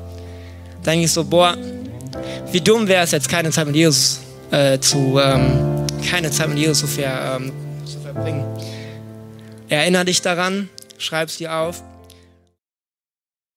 denke 0.84 1.06
ich 1.06 1.12
so, 1.12 1.24
boah, 1.24 1.56
wie 2.52 2.60
dumm 2.60 2.88
wäre 2.88 3.04
es 3.04 3.12
jetzt, 3.12 3.30
keine 3.30 3.50
Zeit 3.50 3.66
mit 3.68 3.76
Jesus 3.76 4.20
äh, 4.50 4.78
zu, 4.78 5.18
ähm, 5.18 5.87
keine 6.06 6.30
Zeit 6.30 6.50
mit 6.50 6.58
Jesus 6.58 6.80
zu, 6.80 6.87
ver, 6.87 7.37
ähm, 7.37 7.52
zu 7.87 8.00
verbringen. 8.00 8.44
Erinnere 9.70 10.04
dich 10.04 10.20
daran, 10.20 10.68
schreib 10.98 11.28
es 11.28 11.38
dir 11.38 11.54
auf 11.54 11.82